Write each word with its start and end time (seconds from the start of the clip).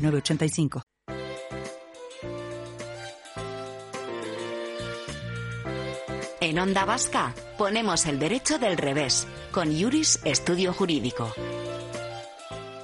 906985. 0.00 0.82
En 6.40 6.58
Onda 6.58 6.84
Vasca 6.84 7.34
ponemos 7.58 8.06
el 8.06 8.18
derecho 8.18 8.58
del 8.58 8.76
revés 8.76 9.28
con 9.52 9.70
Yuris 9.70 10.20
Estudio 10.24 10.72
Jurídico. 10.72 11.32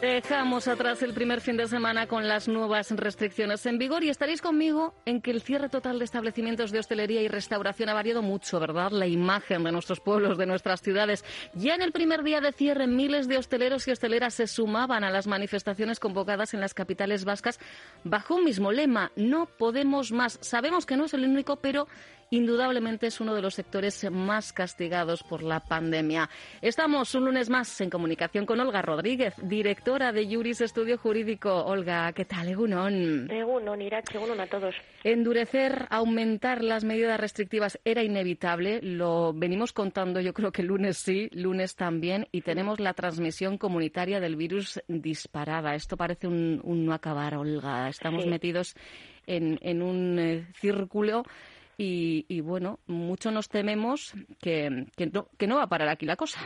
Dejamos 0.06 0.68
atrás 0.68 1.02
el 1.02 1.12
primer 1.12 1.40
fin 1.40 1.56
de 1.56 1.66
semana 1.66 2.06
con 2.06 2.28
las 2.28 2.46
nuevas 2.46 2.92
restricciones 2.92 3.66
en 3.66 3.76
vigor 3.76 4.04
y 4.04 4.08
estaréis 4.08 4.40
conmigo 4.40 4.94
en 5.04 5.20
que 5.20 5.32
el 5.32 5.42
cierre 5.42 5.68
total 5.68 5.98
de 5.98 6.04
establecimientos 6.04 6.70
de 6.70 6.78
hostelería 6.78 7.22
y 7.22 7.26
restauración 7.26 7.88
ha 7.88 7.94
variado 7.94 8.22
mucho, 8.22 8.60
¿verdad? 8.60 8.92
La 8.92 9.08
imagen 9.08 9.64
de 9.64 9.72
nuestros 9.72 9.98
pueblos, 9.98 10.38
de 10.38 10.46
nuestras 10.46 10.80
ciudades. 10.80 11.24
Ya 11.54 11.74
en 11.74 11.82
el 11.82 11.90
primer 11.90 12.22
día 12.22 12.40
de 12.40 12.52
cierre, 12.52 12.86
miles 12.86 13.26
de 13.26 13.36
hosteleros 13.36 13.88
y 13.88 13.90
hosteleras 13.90 14.34
se 14.34 14.46
sumaban 14.46 15.02
a 15.02 15.10
las 15.10 15.26
manifestaciones 15.26 15.98
convocadas 15.98 16.54
en 16.54 16.60
las 16.60 16.72
capitales 16.72 17.24
vascas 17.24 17.58
bajo 18.04 18.36
un 18.36 18.44
mismo 18.44 18.70
lema, 18.70 19.10
no 19.16 19.46
podemos 19.46 20.12
más. 20.12 20.38
Sabemos 20.40 20.86
que 20.86 20.96
no 20.96 21.06
es 21.06 21.14
el 21.14 21.24
único, 21.24 21.56
pero 21.56 21.88
indudablemente 22.30 23.06
es 23.06 23.20
uno 23.20 23.34
de 23.34 23.42
los 23.42 23.54
sectores 23.54 24.10
más 24.10 24.52
castigados 24.52 25.22
por 25.22 25.42
la 25.42 25.60
pandemia. 25.60 26.28
Estamos 26.60 27.14
un 27.14 27.26
lunes 27.26 27.50
más 27.50 27.80
en 27.80 27.90
comunicación 27.90 28.46
con 28.46 28.60
Olga 28.60 28.82
Rodríguez, 28.82 29.34
directora 29.42 30.12
de 30.12 30.26
Juris 30.26 30.60
Estudio 30.60 30.98
Jurídico. 30.98 31.64
Olga, 31.64 32.12
¿qué 32.12 32.24
tal? 32.24 32.48
Egunon. 32.48 33.30
Egunon, 33.30 33.82
Irache, 33.82 34.16
egunon 34.16 34.40
a 34.40 34.46
todos. 34.46 34.74
Endurecer, 35.04 35.86
aumentar 35.90 36.62
las 36.62 36.84
medidas 36.84 37.20
restrictivas 37.20 37.78
era 37.84 38.02
inevitable. 38.02 38.80
Lo 38.82 39.32
venimos 39.32 39.72
contando, 39.72 40.20
yo 40.20 40.34
creo 40.34 40.52
que 40.52 40.62
lunes 40.62 40.98
sí, 40.98 41.28
lunes 41.32 41.76
también, 41.76 42.26
y 42.32 42.42
tenemos 42.42 42.80
la 42.80 42.94
transmisión 42.94 43.58
comunitaria 43.58 44.20
del 44.20 44.36
virus 44.36 44.80
disparada. 44.88 45.74
Esto 45.74 45.96
parece 45.96 46.26
un, 46.26 46.60
no 46.64 46.92
acabar, 46.92 47.36
Olga. 47.36 47.88
Estamos 47.88 48.26
metidos 48.26 48.74
en, 49.26 49.82
un 49.82 50.18
eh, 50.18 50.46
círculo 50.54 51.24
y, 51.78 52.40
bueno, 52.40 52.78
mucho 52.86 53.30
nos 53.30 53.48
tememos 53.48 54.14
que, 54.40 54.86
que, 54.96 55.06
no, 55.06 55.28
que 55.38 55.46
no 55.46 55.56
va 55.56 55.64
a 55.64 55.68
parar 55.68 55.88
aquí 55.88 56.06
la 56.06 56.16
cosa. 56.16 56.40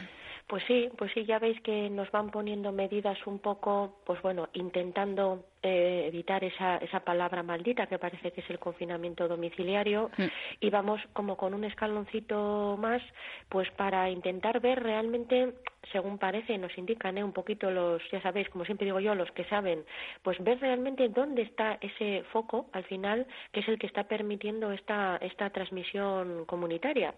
Pues 0.49 0.65
sí, 0.67 0.89
pues 0.99 1.13
sí, 1.15 1.25
ya 1.25 1.39
veis 1.39 1.61
que 1.61 1.89
nos 1.91 2.11
van 2.11 2.31
poniendo 2.31 2.73
medidas 2.73 3.19
un 3.27 3.39
poco, 3.39 4.01
pues 4.05 4.21
bueno, 4.23 4.49
intentando 4.55 5.45
eh, 5.63 6.05
evitar 6.07 6.43
esa, 6.43 6.79
esa 6.79 7.01
palabra 7.01 7.43
maldita 7.43 7.87
que 7.87 7.99
parece 7.99 8.33
que 8.33 8.41
es 8.41 8.49
el 8.51 8.59
confinamiento 8.59 9.29
domiciliario 9.29 10.11
mm. 10.17 10.25
y 10.61 10.71
vamos 10.71 11.01
como 11.13 11.37
con 11.37 11.53
un 11.53 11.65
escaloncito 11.65 12.79
más 12.81 13.03
pues 13.49 13.71
para 13.73 14.09
intentar 14.09 14.61
ver 14.61 14.83
realmente 14.83 15.53
según 15.93 16.19
parece 16.19 16.57
nos 16.59 16.77
indican 16.79 17.19
¿eh? 17.19 17.25
un 17.25 17.33
poquito 17.33 17.71
los 17.71 18.03
ya 18.11 18.21
sabéis 18.23 18.49
como 18.49 18.65
siempre 18.65 18.87
digo 18.87 19.01
yo 19.01 19.15
los 19.15 19.31
que 19.33 19.45
saben 19.45 19.85
pues 20.23 20.43
ver 20.43 20.61
realmente 20.61 21.09
dónde 21.09 21.43
está 21.43 21.79
ese 21.81 22.25
foco 22.33 22.67
al 22.73 22.85
final 22.85 23.27
que 23.53 23.61
es 23.61 23.69
el 23.69 23.79
que 23.79 23.87
está 23.87 24.05
permitiendo 24.05 24.73
esta 24.73 25.19
esta 25.21 25.51
transmisión 25.51 26.45
comunitaria 26.47 27.15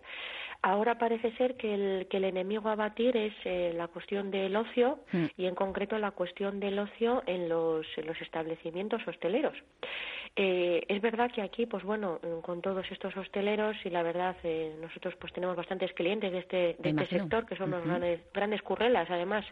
ahora 0.63 0.99
parece 0.99 1.33
ser 1.37 1.57
que 1.57 1.75
el 1.75 2.07
que 2.09 2.19
el 2.19 2.25
enemigo 2.25 2.69
a 2.69 2.77
batir 2.77 3.17
es 3.17 3.35
eh, 3.45 3.73
la 3.77 3.89
cuestión 3.89 4.31
del 4.31 4.55
ocio 4.57 5.01
mm. 5.13 5.27
y 5.37 5.47
en 5.47 5.55
concreto 5.55 5.99
la 5.99 6.13
cuestión 6.13 6.61
del 6.61 6.79
ocio 6.79 7.23
en 7.27 7.49
los 7.49 7.87
en 7.97 8.07
los 8.07 8.21
establecimientos 8.33 9.07
hosteleros. 9.07 9.55
Eh, 10.35 10.83
es 10.89 11.03
verdad 11.03 11.31
que 11.31 11.43
aquí, 11.43 11.67
pues 11.67 11.85
bueno, 11.85 12.19
con 12.41 12.63
todos 12.63 12.91
estos 12.91 13.15
hosteleros 13.15 13.77
y 13.85 13.91
la 13.91 14.03
verdad 14.03 14.35
eh, 14.43 14.75
nosotros 14.81 15.15
pues 15.21 15.31
tenemos 15.35 15.55
bastantes 15.55 15.93
clientes 15.93 16.33
de 16.33 16.39
este, 16.39 16.77
de 16.79 16.91
este 16.91 17.07
sector 17.07 17.45
que 17.45 17.57
son 17.57 17.71
los 17.71 17.85
grandes, 17.85 18.21
grandes 18.33 18.63
currelas, 18.63 19.11
además. 19.11 19.45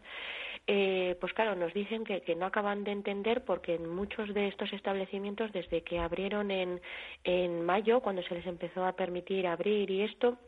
Eh, 0.66 1.16
pues 1.20 1.32
claro, 1.34 1.54
nos 1.54 1.74
dicen 1.74 2.04
que, 2.04 2.22
que, 2.22 2.34
no 2.34 2.46
acaban 2.46 2.84
de 2.84 2.92
entender 2.92 3.44
porque 3.44 3.74
en 3.74 3.88
muchos 3.88 4.32
de 4.32 4.48
estos 4.48 4.72
establecimientos, 4.72 5.52
desde 5.52 5.82
que 5.82 5.98
abrieron 5.98 6.50
en, 6.50 6.80
en 7.24 7.62
mayo, 7.62 8.00
cuando 8.00 8.22
se 8.22 8.34
les 8.34 8.46
empezó 8.46 8.84
a 8.84 8.92
permitir 8.92 9.46
abrir 9.46 9.90
y 9.90 10.02
esto, 10.02 10.38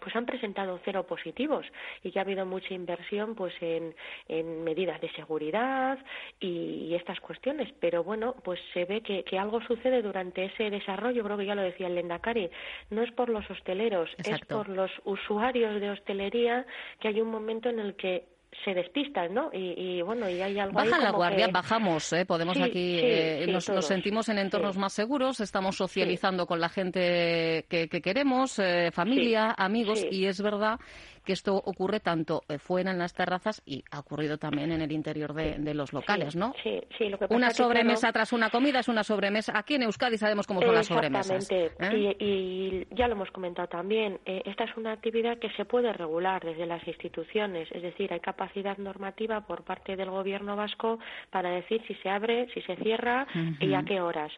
pues 0.00 0.14
han 0.16 0.26
presentado 0.26 0.80
cero 0.84 1.06
positivos 1.06 1.66
y 2.02 2.10
que 2.10 2.18
ha 2.18 2.22
habido 2.22 2.46
mucha 2.46 2.74
inversión 2.74 3.34
pues 3.34 3.54
en, 3.60 3.94
en 4.28 4.64
medidas 4.64 5.00
de 5.00 5.10
seguridad 5.12 5.98
y, 6.40 6.94
estas 6.94 7.20
cuestiones. 7.20 7.72
Pero 7.80 8.04
bueno 8.04 8.36
pues 8.44 8.60
se 8.72 8.84
ve 8.84 9.00
que, 9.00 9.24
que, 9.24 9.38
algo 9.38 9.60
sucede 9.62 10.02
durante 10.02 10.44
ese 10.44 10.70
desarrollo. 10.70 11.24
Creo 11.24 11.36
que 11.36 11.46
ya 11.46 11.54
lo 11.54 11.62
decía 11.62 11.88
el 11.88 11.96
Lendakari. 11.96 12.48
No 12.90 13.02
es 13.02 13.10
por 13.12 13.28
los 13.28 13.48
hosteleros 13.50 14.10
es 14.18 14.40
por 14.46 14.68
los 14.68 14.90
usuarios 15.04 15.80
de 15.80 15.90
hostelería 15.90 16.66
que 17.00 17.08
hay 17.08 17.20
un 17.20 17.30
momento 17.30 17.68
en 17.68 17.78
el 17.78 17.94
que 17.96 18.33
se 18.64 18.74
despistan, 18.74 19.34
¿no? 19.34 19.50
Y, 19.52 20.02
bueno, 20.02 20.28
y 20.28 20.40
hay 20.40 20.58
algo 20.58 20.74
Bajan 20.74 21.02
la 21.02 21.10
guardia, 21.10 21.48
bajamos, 21.48 22.12
¿eh? 22.12 22.24
Podemos 22.24 22.60
aquí, 22.60 22.98
eh, 23.00 23.46
nos, 23.48 23.64
sentimos 23.64 24.28
en 24.28 24.38
entornos 24.38 24.76
más 24.76 24.92
seguros, 24.92 25.40
estamos 25.40 25.76
socializando 25.76 26.46
con 26.46 26.60
la 26.60 26.68
gente 26.68 27.64
que, 27.68 27.88
queremos, 27.88 28.58
eh, 28.58 28.90
familia, 28.92 29.54
amigos, 29.56 30.04
y 30.10 30.26
es 30.26 30.40
verdad 30.40 30.78
que 31.24 31.32
esto 31.32 31.56
ocurre 31.56 32.00
tanto 32.00 32.42
eh, 32.48 32.58
fuera 32.58 32.90
en 32.90 32.98
las 32.98 33.14
terrazas 33.14 33.62
y 33.66 33.82
ha 33.90 33.98
ocurrido 33.98 34.38
también 34.38 34.70
en 34.70 34.82
el 34.82 34.92
interior 34.92 35.32
de, 35.32 35.74
los 35.74 35.92
locales, 35.92 36.36
¿no? 36.36 36.54
Sí, 36.62 36.80
sí. 36.96 37.08
Lo 37.08 37.18
que 37.18 37.26
una 37.30 37.50
sobremesa 37.50 38.12
tras 38.12 38.32
una 38.32 38.50
comida 38.50 38.80
es 38.80 38.88
una 38.88 39.02
sobremesa. 39.02 39.52
Aquí 39.56 39.74
en 39.74 39.82
Euskadi 39.82 40.18
sabemos 40.18 40.46
cómo 40.46 40.60
son 40.60 40.74
las 40.74 40.86
sobremesas. 40.86 41.50
Exactamente. 41.50 42.10
¿eh? 42.10 42.16
Y, 42.20 42.86
ya 42.94 43.08
lo 43.08 43.14
hemos 43.14 43.30
comentado 43.30 43.68
también. 43.68 44.20
Eh, 44.26 44.42
esta 44.44 44.64
es 44.64 44.76
una 44.76 44.92
actividad 44.92 45.38
que 45.38 45.50
se 45.50 45.64
puede 45.64 45.92
regular 45.92 46.44
desde 46.44 46.66
las 46.66 46.86
instituciones. 46.86 47.68
Es 47.72 47.82
decir, 47.82 48.12
hay 48.12 48.20
capacidad 48.20 48.76
normativa 48.78 49.40
por 49.40 49.64
parte 49.64 49.96
del 49.96 50.10
gobierno 50.10 50.54
vasco 50.56 50.98
para 51.30 51.50
decir 51.50 51.82
si 51.88 51.94
se 51.96 52.10
abre, 52.10 52.48
si 52.52 52.60
se 52.62 52.76
cierra 52.76 53.26
y 53.58 53.74
a 53.74 53.82
qué 53.82 54.00
horas. 54.00 54.32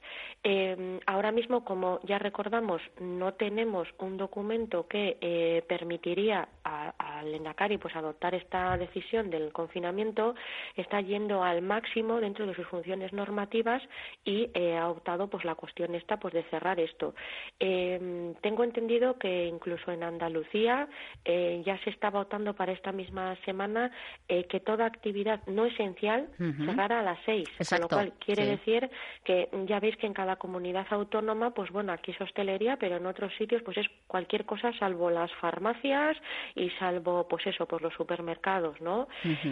ahora 1.06 1.32
mismo, 1.32 1.64
como 1.64 2.00
ya 2.04 2.18
recordamos, 2.18 2.80
no 3.00 3.34
tenemos 3.34 3.88
un 3.98 4.16
documento 4.16 4.86
que 4.86 5.64
permitiría 5.68 6.48
a 6.64 6.75
al 6.98 7.34
Endacari 7.34 7.78
pues 7.78 7.94
adoptar 7.96 8.34
esta 8.34 8.76
decisión 8.76 9.30
del 9.30 9.52
confinamiento 9.52 10.34
está 10.74 11.00
yendo 11.00 11.42
al 11.42 11.62
máximo 11.62 12.20
dentro 12.20 12.46
de 12.46 12.54
sus 12.54 12.66
funciones 12.66 13.12
normativas 13.12 13.82
y 14.24 14.50
eh, 14.54 14.76
ha 14.76 14.88
optado 14.88 15.28
pues 15.28 15.44
la 15.44 15.54
cuestión 15.54 15.94
esta 15.94 16.18
pues 16.18 16.34
de 16.34 16.42
cerrar 16.44 16.80
esto. 16.80 17.14
Eh, 17.60 18.34
tengo 18.42 18.64
entendido 18.64 19.18
que 19.18 19.46
incluso 19.46 19.90
en 19.90 20.02
Andalucía 20.02 20.88
eh, 21.24 21.62
ya 21.64 21.78
se 21.84 21.90
está 21.90 22.10
votando 22.10 22.54
para 22.54 22.72
esta 22.72 22.92
misma 22.92 23.36
semana 23.44 23.90
que 24.26 24.60
toda 24.60 24.86
actividad 24.86 25.40
no 25.46 25.66
esencial 25.66 26.28
cerrara 26.38 27.00
a 27.00 27.02
las 27.02 27.18
seis 27.24 27.48
lo 27.80 27.88
cual 27.88 28.12
quiere 28.18 28.44
decir 28.44 28.90
que 29.24 29.48
ya 29.66 29.80
veis 29.80 29.96
que 29.96 30.06
en 30.06 30.14
cada 30.14 30.36
comunidad 30.36 30.86
autónoma 30.90 31.50
pues 31.50 31.70
bueno 31.70 31.92
aquí 31.92 32.10
es 32.10 32.20
hostelería 32.20 32.76
pero 32.76 32.96
en 32.96 33.06
otros 33.06 33.32
sitios 33.36 33.62
pues 33.62 33.76
es 33.78 33.86
cualquier 34.06 34.44
cosa 34.44 34.72
salvo 34.78 35.10
las 35.10 35.32
farmacias 35.34 36.16
y 36.54 36.65
y 36.66 36.70
salvo 36.78 37.26
pues 37.28 37.46
eso 37.46 37.66
pues 37.66 37.82
los 37.82 37.94
supermercados 37.94 38.80
no 38.80 39.08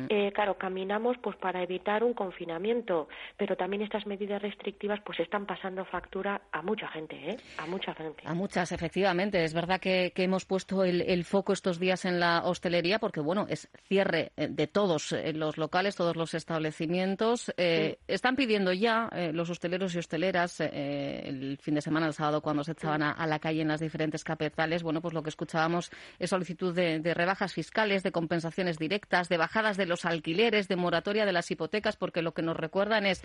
eh, 0.08 0.32
claro 0.32 0.56
caminamos 0.58 1.16
pues 1.18 1.36
para 1.36 1.62
evitar 1.62 2.02
un 2.02 2.14
confinamiento 2.14 3.08
pero 3.36 3.56
también 3.56 3.82
estas 3.82 4.06
medidas 4.06 4.42
restrictivas 4.42 5.00
pues 5.04 5.20
están 5.20 5.46
pasando 5.46 5.84
factura 5.84 6.42
a 6.52 6.62
mucha 6.62 6.88
gente 6.88 7.16
¿eh? 7.16 7.36
a 7.58 7.66
mucha 7.66 7.94
gente. 7.94 8.22
A 8.26 8.34
muchas 8.34 8.72
efectivamente. 8.72 9.44
Es 9.44 9.54
verdad 9.54 9.80
que, 9.80 10.12
hemos 10.16 10.44
puesto 10.44 10.84
el, 10.84 11.24
foco 11.24 11.52
estos 11.52 11.78
días 11.78 12.04
en 12.04 12.18
la 12.18 12.44
hostelería 12.44 12.98
porque 12.98 13.20
bueno 13.20 13.46
es 13.48 13.68
cierre 13.86 14.32
eh, 14.36 14.48
de 14.48 14.66
todos 14.66 15.12
eh, 15.12 15.32
los 15.32 15.58
locales 15.58 15.96
todos 15.96 16.16
los 16.16 16.34
establecimientos. 16.34 17.52
Están 17.56 18.36
pidiendo 18.36 18.72
ya 18.72 19.08
los 19.32 19.50
hosteleros 19.50 19.94
y 19.94 19.98
hosteleras 19.98 20.60
el 20.60 21.58
fin 21.60 21.74
de 21.74 21.80
semana 21.80 22.06
el 22.06 22.14
sábado 22.14 22.40
cuando 22.40 22.64
se 22.64 22.72
echaban 22.72 23.02
a, 23.02 23.12
a 23.12 23.26
la 23.26 23.38
calle 23.38 23.62
en 23.62 23.68
las 23.68 23.80
diferentes 23.80 24.24
capitales 24.24 24.82
bueno 24.82 25.00
pues 25.00 25.14
lo 25.14 25.22
que 25.22 25.28
escuchábamos 25.30 25.90
es 26.18 26.30
solicitud 26.30 26.74
de, 26.74 27.00
de 27.04 27.14
rebajas 27.14 27.54
fiscales, 27.54 28.02
de 28.02 28.10
compensaciones 28.10 28.78
directas, 28.78 29.28
de 29.28 29.36
bajadas 29.36 29.76
de 29.76 29.86
los 29.86 30.04
alquileres, 30.04 30.66
de 30.66 30.74
moratoria 30.74 31.24
de 31.24 31.32
las 31.32 31.50
hipotecas, 31.50 31.96
porque 31.96 32.22
lo 32.22 32.32
que 32.32 32.42
nos 32.42 32.56
recuerdan 32.56 33.06
es 33.06 33.22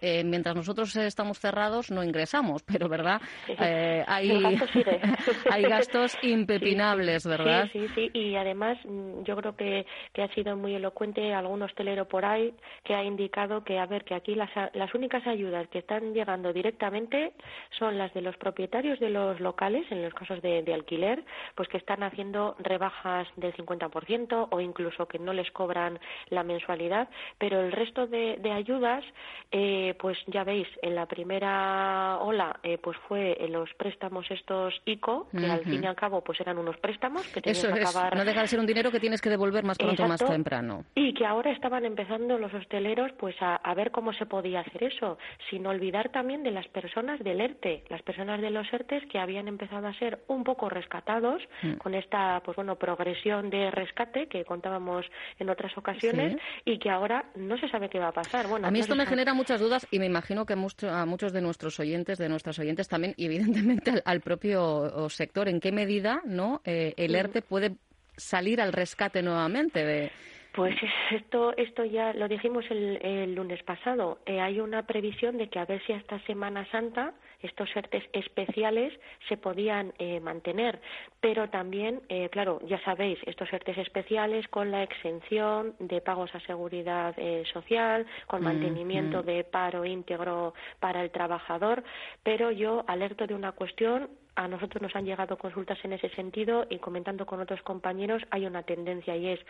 eh, 0.00 0.22
mientras 0.24 0.54
nosotros 0.54 0.94
estamos 0.96 1.40
cerrados 1.40 1.90
no 1.90 2.04
ingresamos, 2.04 2.62
pero 2.66 2.88
¿verdad? 2.88 3.20
Eh, 3.48 4.04
hay, 4.06 4.30
hay 5.50 5.62
gastos 5.64 6.16
impepinables, 6.22 7.26
¿verdad? 7.26 7.68
Sí, 7.72 7.88
sí, 7.88 7.88
sí. 7.94 8.10
Y 8.14 8.36
además 8.36 8.78
mm, 8.84 9.24
yo 9.24 9.36
creo 9.36 9.56
que, 9.56 9.86
que 10.12 10.22
ha 10.22 10.34
sido 10.34 10.56
muy 10.56 10.74
elocuente 10.74 11.34
algún 11.34 11.62
hostelero 11.62 12.06
por 12.06 12.24
ahí 12.24 12.54
que 12.84 12.94
ha 12.94 13.02
indicado 13.02 13.64
que, 13.64 13.78
a 13.78 13.86
ver, 13.86 14.04
que 14.04 14.14
aquí 14.14 14.34
las, 14.34 14.50
las 14.74 14.94
únicas 14.94 15.26
ayudas 15.26 15.68
que 15.68 15.80
están 15.80 16.14
llegando 16.14 16.52
directamente 16.52 17.32
son 17.78 17.98
las 17.98 18.14
de 18.14 18.22
los 18.22 18.36
propietarios 18.36 19.00
de 19.00 19.10
los 19.10 19.40
locales, 19.40 19.84
en 19.90 20.02
los 20.02 20.14
casos 20.14 20.40
de, 20.42 20.62
de 20.62 20.74
alquiler, 20.74 21.24
pues 21.54 21.68
que 21.68 21.78
están 21.78 22.02
haciendo 22.02 22.56
rebajas 22.58 23.07
del 23.36 23.54
50% 23.54 24.48
o 24.50 24.60
incluso 24.60 25.06
que 25.06 25.18
no 25.18 25.32
les 25.32 25.50
cobran 25.50 25.98
la 26.30 26.42
mensualidad, 26.42 27.08
pero 27.38 27.60
el 27.60 27.72
resto 27.72 28.06
de, 28.06 28.36
de 28.40 28.52
ayudas, 28.52 29.04
eh, 29.50 29.94
pues 29.98 30.18
ya 30.26 30.44
veis, 30.44 30.68
en 30.82 30.94
la 30.94 31.06
primera 31.06 32.18
ola, 32.20 32.58
eh, 32.62 32.78
pues 32.78 32.96
fue 33.08 33.36
en 33.42 33.52
los 33.52 33.72
préstamos 33.74 34.30
estos 34.30 34.74
ICO, 34.84 35.28
que 35.30 35.46
al 35.46 35.64
fin 35.64 35.82
y 35.82 35.86
al 35.86 35.96
cabo 35.96 36.22
pues 36.22 36.40
eran 36.40 36.58
unos 36.58 36.76
préstamos 36.78 37.26
que 37.28 37.40
tenían 37.40 37.64
Eso 37.64 37.74
que 37.74 37.80
acabar. 37.80 38.16
no 38.16 38.24
deja 38.24 38.42
de 38.42 38.48
ser 38.48 38.60
un 38.60 38.66
dinero 38.66 38.90
que 38.90 39.00
tienes 39.00 39.20
que 39.20 39.30
devolver 39.30 39.64
más 39.64 39.78
pronto 39.78 40.06
más 40.06 40.24
temprano. 40.24 40.84
Y 40.94 41.14
que 41.14 41.26
ahora 41.26 41.50
estaban 41.50 41.84
empezando 41.84 42.38
los 42.38 42.52
hosteleros 42.52 43.12
pues 43.18 43.34
a, 43.40 43.56
a, 43.56 43.74
ver 43.74 43.90
cómo 43.90 44.12
se 44.12 44.26
podía 44.26 44.60
hacer 44.60 44.84
eso, 44.84 45.18
sin 45.50 45.66
olvidar 45.66 46.10
también 46.10 46.42
de 46.42 46.50
las 46.50 46.66
personas 46.68 47.18
del 47.20 47.40
ERTE, 47.40 47.84
las 47.88 48.02
personas 48.02 48.40
de 48.40 48.50
los 48.50 48.72
ERTES 48.72 49.06
que 49.06 49.18
habían 49.18 49.48
empezado 49.48 49.86
a 49.86 49.94
ser 49.94 50.20
un 50.28 50.44
poco 50.44 50.68
rescatados 50.68 51.42
mm. 51.62 51.74
con 51.74 51.94
esta 51.94 52.40
pues 52.44 52.56
bueno 52.56 52.76
progresión 52.98 53.48
de 53.48 53.70
rescate 53.70 54.26
que 54.26 54.44
contábamos 54.44 55.06
en 55.38 55.48
otras 55.48 55.76
ocasiones 55.78 56.32
¿Sí? 56.32 56.72
y 56.72 56.78
que 56.78 56.90
ahora 56.90 57.24
no 57.36 57.56
se 57.58 57.68
sabe 57.68 57.88
qué 57.88 57.98
va 57.98 58.08
a 58.08 58.12
pasar. 58.12 58.48
Bueno, 58.48 58.66
a 58.66 58.70
mí 58.70 58.80
esto 58.80 58.96
me 58.96 59.06
genera 59.06 59.34
muchas 59.34 59.60
dudas 59.60 59.86
y 59.90 59.98
me 59.98 60.06
imagino 60.06 60.44
que 60.44 60.54
a 60.54 61.06
muchos 61.06 61.32
de 61.32 61.40
nuestros 61.40 61.78
oyentes, 61.78 62.18
de 62.18 62.28
nuestras 62.28 62.58
oyentes 62.58 62.88
también, 62.88 63.14
y 63.16 63.26
evidentemente 63.26 63.90
al, 63.90 64.02
al 64.04 64.20
propio 64.20 65.08
sector, 65.08 65.48
en 65.48 65.60
qué 65.60 65.70
medida 65.70 66.20
no 66.24 66.60
eh, 66.64 66.94
el 66.96 67.14
ERTE 67.14 67.42
puede 67.42 67.76
salir 68.16 68.60
al 68.60 68.72
rescate 68.72 69.22
nuevamente 69.22 69.84
de 69.84 70.10
pues 70.54 70.74
esto, 71.12 71.56
esto 71.56 71.84
ya 71.84 72.12
lo 72.14 72.26
dijimos 72.26 72.64
el, 72.70 72.98
el 73.00 73.34
lunes 73.34 73.62
pasado. 73.62 74.18
Eh, 74.26 74.40
hay 74.40 74.58
una 74.58 74.82
previsión 74.86 75.38
de 75.38 75.48
que 75.48 75.60
a 75.60 75.64
ver 75.64 75.80
si 75.86 75.92
hasta 75.92 76.18
Semana 76.26 76.66
Santa 76.72 77.14
estos 77.42 77.74
ERTES 77.74 78.04
especiales 78.12 78.92
se 79.28 79.36
podían 79.36 79.92
eh, 79.98 80.20
mantener. 80.20 80.80
Pero 81.20 81.48
también, 81.48 82.00
eh, 82.08 82.28
claro, 82.30 82.60
ya 82.66 82.80
sabéis, 82.82 83.18
estos 83.26 83.52
ERTES 83.52 83.78
especiales 83.78 84.48
con 84.48 84.70
la 84.70 84.82
exención 84.82 85.74
de 85.78 86.00
pagos 86.00 86.34
a 86.34 86.40
seguridad 86.40 87.14
eh, 87.16 87.44
social, 87.52 88.06
con 88.26 88.42
mantenimiento 88.42 89.18
mm, 89.18 89.22
mm. 89.22 89.26
de 89.26 89.44
paro 89.44 89.84
íntegro 89.84 90.54
para 90.80 91.02
el 91.02 91.10
trabajador. 91.10 91.82
Pero 92.22 92.50
yo 92.50 92.84
alerto 92.86 93.26
de 93.26 93.34
una 93.34 93.52
cuestión 93.52 94.10
a 94.38 94.46
nosotros 94.46 94.80
nos 94.80 94.94
han 94.94 95.04
llegado 95.04 95.36
consultas 95.36 95.84
en 95.84 95.92
ese 95.92 96.08
sentido 96.10 96.64
y 96.70 96.78
comentando 96.78 97.26
con 97.26 97.40
otros 97.40 97.60
compañeros 97.62 98.22
hay 98.30 98.46
una 98.46 98.62
tendencia 98.62 99.16
y 99.16 99.26
es 99.26 99.40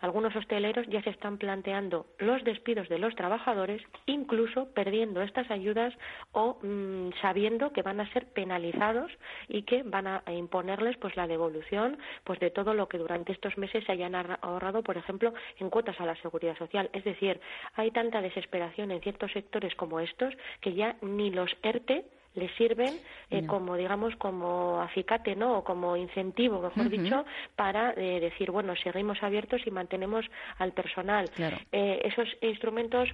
algunos 0.00 0.34
hosteleros 0.34 0.86
ya 0.88 1.02
se 1.02 1.10
están 1.10 1.36
planteando 1.36 2.06
los 2.18 2.42
despidos 2.44 2.88
de 2.88 2.98
los 2.98 3.14
trabajadores, 3.14 3.82
incluso 4.06 4.72
perdiendo 4.72 5.20
estas 5.20 5.50
ayudas 5.50 5.92
o 6.32 6.58
mmm, 6.62 7.10
sabiendo 7.20 7.74
que 7.74 7.82
van 7.82 8.00
a 8.00 8.10
ser 8.14 8.26
penalizados 8.28 9.12
y 9.48 9.62
que 9.62 9.82
van 9.82 10.06
a 10.06 10.22
imponerles 10.32 10.96
pues 10.96 11.14
la 11.14 11.26
devolución 11.26 11.98
pues 12.24 12.40
de 12.40 12.50
todo 12.50 12.72
lo 12.72 12.88
que 12.88 12.96
durante 12.96 13.32
estos 13.32 13.58
meses 13.58 13.84
se 13.84 13.92
hayan 13.92 14.14
ahorrado, 14.14 14.82
por 14.82 14.96
ejemplo, 14.96 15.34
en 15.58 15.68
cuotas 15.68 16.00
a 16.00 16.06
la 16.06 16.16
seguridad 16.16 16.56
social. 16.56 16.88
Es 16.94 17.04
decir, 17.04 17.38
hay 17.74 17.90
tanta 17.90 18.22
desesperación 18.22 18.92
en 18.92 19.02
ciertos 19.02 19.30
sectores 19.32 19.74
como 19.74 20.00
estos 20.00 20.34
que 20.62 20.72
ya 20.72 20.96
ni 21.02 21.30
los 21.30 21.54
ERTE 21.62 22.06
le 22.38 22.48
sirven 22.56 22.98
eh, 23.30 23.42
no. 23.42 23.48
como 23.48 23.76
digamos 23.76 24.14
como 24.16 24.80
acicate 24.80 25.36
no 25.36 25.58
o 25.58 25.64
como 25.64 25.96
incentivo 25.96 26.60
mejor 26.60 26.86
uh 26.86 26.90
-huh. 26.90 27.02
dicho 27.02 27.24
para 27.56 27.92
eh, 27.96 28.20
decir 28.20 28.50
bueno 28.50 28.74
seguimos 28.76 29.22
abiertos 29.22 29.60
y 29.66 29.70
mantenemos 29.70 30.24
al 30.58 30.72
personal 30.72 31.28
claro. 31.30 31.56
eh, 31.72 32.00
esos 32.04 32.28
instrumentos 32.40 33.08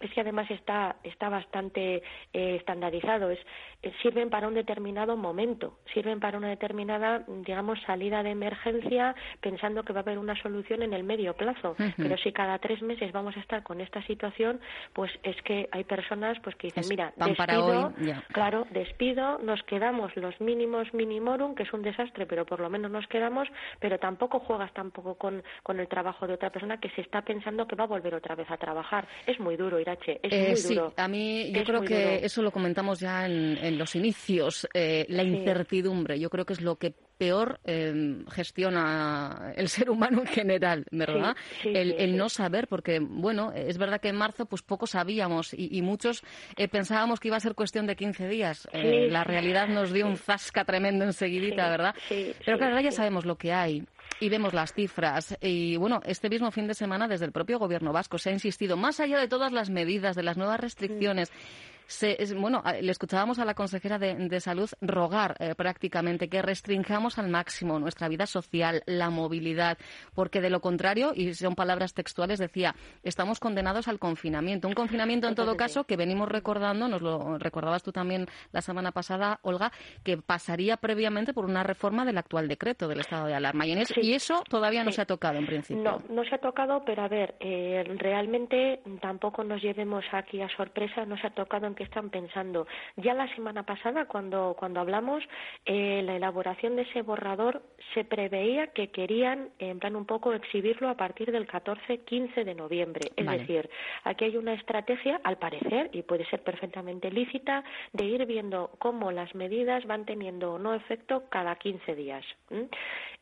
es 0.00 0.12
que 0.12 0.20
además 0.20 0.50
está, 0.50 0.96
está 1.02 1.28
bastante 1.28 2.02
eh, 2.32 2.56
estandarizado. 2.56 3.30
Es, 3.30 3.38
eh, 3.82 3.92
sirven 4.02 4.30
para 4.30 4.48
un 4.48 4.54
determinado 4.54 5.16
momento, 5.16 5.78
sirven 5.92 6.20
para 6.20 6.38
una 6.38 6.48
determinada, 6.48 7.24
digamos, 7.28 7.80
salida 7.82 8.22
de 8.22 8.30
emergencia 8.30 9.14
pensando 9.40 9.82
que 9.82 9.92
va 9.92 10.00
a 10.00 10.02
haber 10.02 10.18
una 10.18 10.40
solución 10.40 10.82
en 10.82 10.92
el 10.94 11.04
medio 11.04 11.34
plazo. 11.34 11.76
Uh 11.78 11.82
-huh. 11.82 11.94
Pero 11.96 12.16
si 12.18 12.32
cada 12.32 12.58
tres 12.58 12.82
meses 12.82 13.12
vamos 13.12 13.36
a 13.36 13.40
estar 13.40 13.62
con 13.62 13.80
esta 13.80 14.02
situación, 14.06 14.60
pues 14.92 15.10
es 15.22 15.40
que 15.42 15.68
hay 15.72 15.84
personas 15.84 16.38
pues 16.40 16.56
que 16.56 16.68
dicen, 16.68 16.82
es 16.82 16.90
mira, 16.90 17.12
despido, 17.16 17.86
hoy, 17.86 18.12
claro, 18.32 18.66
despido, 18.70 19.38
nos 19.38 19.62
quedamos 19.64 20.14
los 20.16 20.40
mínimos 20.40 20.92
minimorum, 20.94 21.54
que 21.54 21.64
es 21.64 21.72
un 21.72 21.82
desastre, 21.82 22.26
pero 22.26 22.44
por 22.44 22.60
lo 22.60 22.70
menos 22.70 22.90
nos 22.90 23.06
quedamos, 23.06 23.48
pero 23.80 23.98
tampoco 23.98 24.40
juegas 24.40 24.72
tampoco 24.72 25.14
con, 25.16 25.42
con 25.62 25.80
el 25.80 25.88
trabajo 25.88 26.26
de 26.26 26.34
otra 26.34 26.50
persona 26.50 26.78
que 26.78 26.90
se 26.90 27.00
está 27.00 27.22
pensando 27.22 27.66
que 27.66 27.76
va 27.76 27.84
a 27.84 27.88
volver 27.88 28.14
otra 28.14 28.34
vez 28.34 28.50
a 28.50 28.56
trabajar. 28.56 29.06
Es 29.26 29.38
muy 29.38 29.56
duro 29.56 29.78
Irache, 29.84 30.20
es 30.22 30.32
eh, 30.32 30.46
muy 30.48 30.56
sí, 30.56 30.74
duro. 30.74 30.92
a 30.96 31.08
mí 31.08 31.52
yo 31.52 31.60
es 31.60 31.66
creo 31.66 31.82
que 31.82 31.94
duro. 32.04 32.26
eso 32.26 32.42
lo 32.42 32.50
comentamos 32.50 33.00
ya 33.00 33.26
en, 33.26 33.56
en 33.58 33.78
los 33.78 33.94
inicios, 33.94 34.66
eh, 34.74 35.06
la 35.08 35.22
sí. 35.22 35.28
incertidumbre, 35.28 36.18
yo 36.18 36.30
creo 36.30 36.44
que 36.44 36.54
es 36.54 36.60
lo 36.60 36.76
que 36.76 36.94
peor 37.16 37.60
eh, 37.64 38.24
gestiona 38.32 39.52
el 39.56 39.68
ser 39.68 39.90
humano 39.90 40.22
en 40.22 40.26
general, 40.26 40.84
¿verdad? 40.90 41.36
Sí, 41.62 41.70
sí, 41.70 41.72
el, 41.74 42.16
no 42.16 42.28
saber, 42.28 42.66
porque, 42.68 42.98
bueno, 43.00 43.52
es 43.52 43.78
verdad 43.78 44.00
que 44.00 44.08
en 44.08 44.16
marzo 44.16 44.46
pues 44.46 44.62
poco 44.62 44.86
sabíamos 44.86 45.54
y, 45.54 45.68
y 45.76 45.82
muchos 45.82 46.22
eh, 46.56 46.68
pensábamos 46.68 47.20
que 47.20 47.28
iba 47.28 47.36
a 47.36 47.40
ser 47.40 47.54
cuestión 47.54 47.86
de 47.86 47.96
15 47.96 48.28
días. 48.28 48.68
La 48.72 49.22
realidad 49.24 49.68
nos 49.68 49.92
dio 49.92 50.06
un 50.06 50.16
zasca 50.16 50.64
tremendo 50.64 51.04
enseguidita, 51.04 51.68
¿verdad? 51.70 51.94
Pero 52.08 52.58
claro, 52.58 52.74
ahora 52.74 52.82
ya 52.82 52.90
sabemos 52.92 53.24
lo 53.24 53.36
que 53.36 53.52
hay 53.52 53.84
y 54.20 54.28
vemos 54.28 54.54
las 54.54 54.72
cifras. 54.72 55.36
Y 55.40 55.76
bueno, 55.76 56.00
este 56.04 56.28
mismo 56.28 56.50
fin 56.50 56.66
de 56.66 56.74
semana, 56.74 57.08
desde 57.08 57.26
el 57.26 57.32
propio 57.32 57.58
gobierno 57.58 57.92
vasco, 57.92 58.18
se 58.18 58.30
ha 58.30 58.32
insistido, 58.32 58.76
más 58.76 59.00
allá 59.00 59.18
de 59.18 59.28
todas 59.28 59.52
las 59.52 59.70
medidas, 59.70 60.16
de 60.16 60.22
las 60.22 60.36
nuevas 60.36 60.60
restricciones, 60.60 61.32
se, 61.86 62.22
es, 62.22 62.34
bueno, 62.34 62.62
le 62.80 62.90
escuchábamos 62.90 63.38
a 63.38 63.44
la 63.44 63.54
consejera 63.54 63.98
de, 63.98 64.14
de 64.14 64.40
Salud 64.40 64.68
rogar 64.80 65.36
eh, 65.38 65.54
prácticamente 65.54 66.28
que 66.28 66.42
restringamos 66.42 67.18
al 67.18 67.28
máximo 67.28 67.78
nuestra 67.78 68.08
vida 68.08 68.26
social, 68.26 68.82
la 68.86 69.10
movilidad, 69.10 69.78
porque 70.14 70.40
de 70.40 70.50
lo 70.50 70.60
contrario, 70.60 71.12
y 71.14 71.34
son 71.34 71.54
palabras 71.54 71.94
textuales, 71.94 72.38
decía, 72.38 72.74
estamos 73.02 73.40
condenados 73.40 73.88
al 73.88 73.98
confinamiento. 73.98 74.68
Un 74.68 74.74
confinamiento, 74.74 75.28
en 75.28 75.34
todo 75.34 75.56
caso, 75.56 75.84
que 75.84 75.96
venimos 75.96 76.28
recordando, 76.28 76.88
nos 76.88 77.02
lo 77.02 77.38
recordabas 77.38 77.82
tú 77.82 77.92
también 77.92 78.26
la 78.52 78.60
semana 78.60 78.92
pasada, 78.92 79.38
Olga, 79.42 79.72
que 80.02 80.16
pasaría 80.16 80.76
previamente 80.76 81.32
por 81.32 81.44
una 81.44 81.62
reforma 81.62 82.04
del 82.04 82.18
actual 82.18 82.48
decreto 82.48 82.88
del 82.88 83.00
estado 83.00 83.26
de 83.26 83.34
alarma. 83.34 83.66
Y, 83.66 83.72
en 83.72 83.78
eso, 83.78 83.94
sí. 83.94 84.00
y 84.02 84.14
eso 84.14 84.42
todavía 84.48 84.84
no 84.84 84.90
sí. 84.90 84.96
se 84.96 85.02
ha 85.02 85.06
tocado, 85.06 85.38
en 85.38 85.46
principio. 85.46 85.82
No, 85.82 86.02
no 86.08 86.24
se 86.24 86.34
ha 86.34 86.38
tocado, 86.38 86.82
pero 86.84 87.02
a 87.02 87.08
ver, 87.08 87.34
eh, 87.40 87.84
realmente 87.98 88.80
tampoco 89.00 89.44
nos 89.44 89.62
llevemos 89.62 90.04
aquí 90.12 90.40
a 90.40 90.48
sorpresa, 90.48 91.04
no 91.04 91.16
se 91.16 91.26
ha 91.26 91.30
tocado 91.30 91.66
en 91.66 91.73
qué 91.74 91.84
están 91.84 92.10
pensando. 92.10 92.66
Ya 92.96 93.14
la 93.14 93.32
semana 93.34 93.64
pasada, 93.64 94.06
cuando, 94.06 94.56
cuando 94.58 94.80
hablamos, 94.80 95.22
eh, 95.64 96.02
la 96.04 96.16
elaboración 96.16 96.76
de 96.76 96.82
ese 96.82 97.02
borrador 97.02 97.62
se 97.94 98.04
preveía 98.04 98.68
que 98.68 98.88
querían, 98.88 99.50
en 99.58 99.78
plan 99.78 99.96
un 99.96 100.06
poco, 100.06 100.32
exhibirlo 100.32 100.88
a 100.88 100.96
partir 100.96 101.32
del 101.32 101.46
14-15 101.46 102.44
de 102.44 102.54
noviembre. 102.54 103.12
Es 103.16 103.26
vale. 103.26 103.38
decir, 103.38 103.70
aquí 104.04 104.24
hay 104.24 104.36
una 104.36 104.54
estrategia, 104.54 105.20
al 105.24 105.38
parecer, 105.38 105.90
y 105.92 106.02
puede 106.02 106.24
ser 106.26 106.42
perfectamente 106.42 107.10
lícita, 107.10 107.64
de 107.92 108.04
ir 108.04 108.26
viendo 108.26 108.70
cómo 108.78 109.12
las 109.12 109.34
medidas 109.34 109.84
van 109.86 110.04
teniendo 110.04 110.54
o 110.54 110.58
no 110.58 110.74
efecto 110.74 111.24
cada 111.30 111.56
15 111.56 111.94
días. 111.94 112.24
¿Mm? 112.50 112.64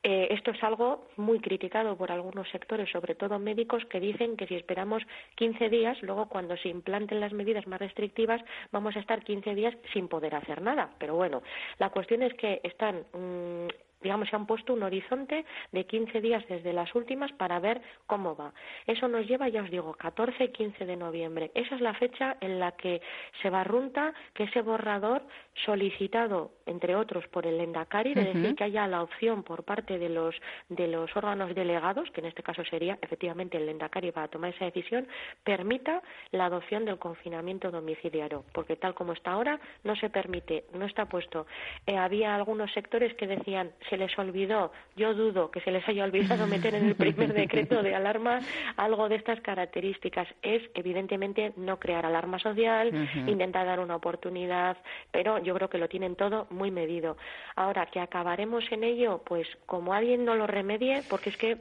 Eh, 0.02 0.28
esto 0.30 0.50
es 0.50 0.62
algo 0.64 1.06
muy 1.16 1.38
criticado 1.40 1.96
por 1.96 2.10
algunos 2.10 2.48
sectores, 2.50 2.90
sobre 2.90 3.14
todo 3.14 3.38
médicos, 3.38 3.84
que 3.86 4.00
dicen 4.00 4.36
que 4.36 4.46
si 4.46 4.56
esperamos 4.56 5.02
15 5.36 5.68
días, 5.68 6.02
luego 6.02 6.28
cuando 6.28 6.56
se 6.56 6.68
implanten 6.68 7.20
las 7.20 7.32
medidas 7.32 7.66
más 7.66 7.78
restrictivas, 7.78 8.42
vamos 8.72 8.96
a 8.96 9.00
estar 9.00 9.22
15 9.22 9.54
días 9.54 9.74
sin 9.92 10.08
poder 10.08 10.34
hacer 10.34 10.60
nada. 10.60 10.90
Pero 10.98 11.14
bueno, 11.14 11.42
la 11.78 11.90
cuestión 11.90 12.22
es 12.22 12.34
que 12.34 12.60
están. 12.64 13.04
Mmm, 13.12 13.68
digamos, 14.02 14.28
se 14.28 14.36
han 14.36 14.46
puesto 14.46 14.72
un 14.74 14.82
horizonte 14.82 15.44
de 15.70 15.86
15 15.86 16.20
días 16.20 16.44
desde 16.48 16.72
las 16.72 16.94
últimas 16.94 17.32
para 17.32 17.60
ver 17.60 17.80
cómo 18.06 18.36
va. 18.36 18.52
Eso 18.86 19.08
nos 19.08 19.26
lleva, 19.26 19.48
ya 19.48 19.62
os 19.62 19.70
digo, 19.70 19.94
14 19.94 20.44
y 20.44 20.48
15 20.48 20.84
de 20.86 20.96
noviembre. 20.96 21.50
Esa 21.54 21.76
es 21.76 21.80
la 21.80 21.94
fecha 21.94 22.36
en 22.40 22.58
la 22.58 22.72
que 22.72 23.00
se 23.40 23.50
barrunta 23.50 24.12
que 24.34 24.44
ese 24.44 24.62
borrador 24.62 25.22
solicitado 25.64 26.50
entre 26.66 26.96
otros, 26.96 27.26
por 27.28 27.46
el 27.46 27.60
Endacari, 27.60 28.14
de 28.14 28.24
decir 28.24 28.54
que 28.54 28.64
haya 28.64 28.86
la 28.86 29.02
opción 29.02 29.42
por 29.42 29.64
parte 29.64 29.98
de 29.98 30.08
los, 30.08 30.34
de 30.68 30.88
los 30.88 31.14
órganos 31.16 31.54
delegados, 31.54 32.10
que 32.10 32.20
en 32.20 32.26
este 32.26 32.42
caso 32.42 32.64
sería 32.64 32.98
efectivamente 33.00 33.56
el 33.56 33.68
Endacari 33.68 34.12
para 34.12 34.28
tomar 34.28 34.54
esa 34.54 34.64
decisión, 34.64 35.06
permita 35.44 36.02
la 36.30 36.46
adopción 36.46 36.84
del 36.84 36.98
confinamiento 36.98 37.70
domiciliario, 37.70 38.44
porque 38.52 38.76
tal 38.76 38.94
como 38.94 39.12
está 39.12 39.32
ahora 39.32 39.60
no 39.84 39.96
se 39.96 40.10
permite, 40.10 40.64
no 40.74 40.86
está 40.86 41.06
puesto. 41.06 41.46
Eh, 41.86 41.96
había 41.96 42.34
algunos 42.34 42.72
sectores 42.72 43.14
que 43.14 43.26
decían 43.26 43.72
se 43.88 43.96
les 43.96 44.16
olvidó, 44.18 44.72
yo 44.96 45.14
dudo 45.14 45.50
que 45.50 45.60
se 45.60 45.70
les 45.70 45.86
haya 45.88 46.04
olvidado 46.04 46.46
meter 46.46 46.74
en 46.74 46.86
el 46.86 46.94
primer 46.94 47.32
decreto 47.34 47.82
de 47.82 47.94
alarma 47.94 48.40
algo 48.76 49.08
de 49.08 49.16
estas 49.16 49.40
características. 49.40 50.28
Es 50.42 50.62
evidentemente 50.74 51.52
no 51.56 51.78
crear 51.78 52.06
alarma 52.06 52.38
social, 52.38 53.08
intentar 53.26 53.66
dar 53.66 53.80
una 53.80 53.96
oportunidad, 53.96 54.76
pero 55.10 55.38
yo 55.38 55.54
creo 55.54 55.68
que 55.68 55.78
lo 55.78 55.88
tienen 55.88 56.16
todo 56.16 56.46
muy 56.52 56.70
medido. 56.70 57.16
Ahora, 57.56 57.86
que 57.86 58.00
acabaremos 58.00 58.64
en 58.70 58.84
ello, 58.84 59.22
pues 59.24 59.46
como 59.66 59.94
alguien 59.94 60.24
no 60.24 60.34
lo 60.34 60.46
remedie, 60.46 61.02
porque 61.08 61.30
es 61.30 61.36
que 61.36 61.58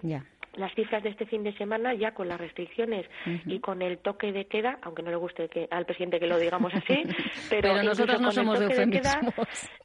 las 0.55 0.73
cifras 0.73 1.03
de 1.03 1.09
este 1.09 1.25
fin 1.25 1.43
de 1.43 1.53
semana 1.53 1.93
ya 1.93 2.13
con 2.13 2.27
las 2.27 2.39
restricciones 2.39 3.05
y 3.45 3.59
con 3.59 3.81
el 3.81 3.99
toque 3.99 4.31
de 4.31 4.45
queda, 4.45 4.79
aunque 4.81 5.01
no 5.01 5.09
le 5.09 5.15
guste 5.15 5.47
que, 5.47 5.67
al 5.71 5.85
presidente 5.85 6.19
que 6.19 6.27
lo 6.27 6.37
digamos 6.37 6.73
así, 6.73 7.03
pero, 7.49 7.81
nosotros 7.83 8.19
no 8.19 8.31
somos 8.31 8.59
de 8.59 9.01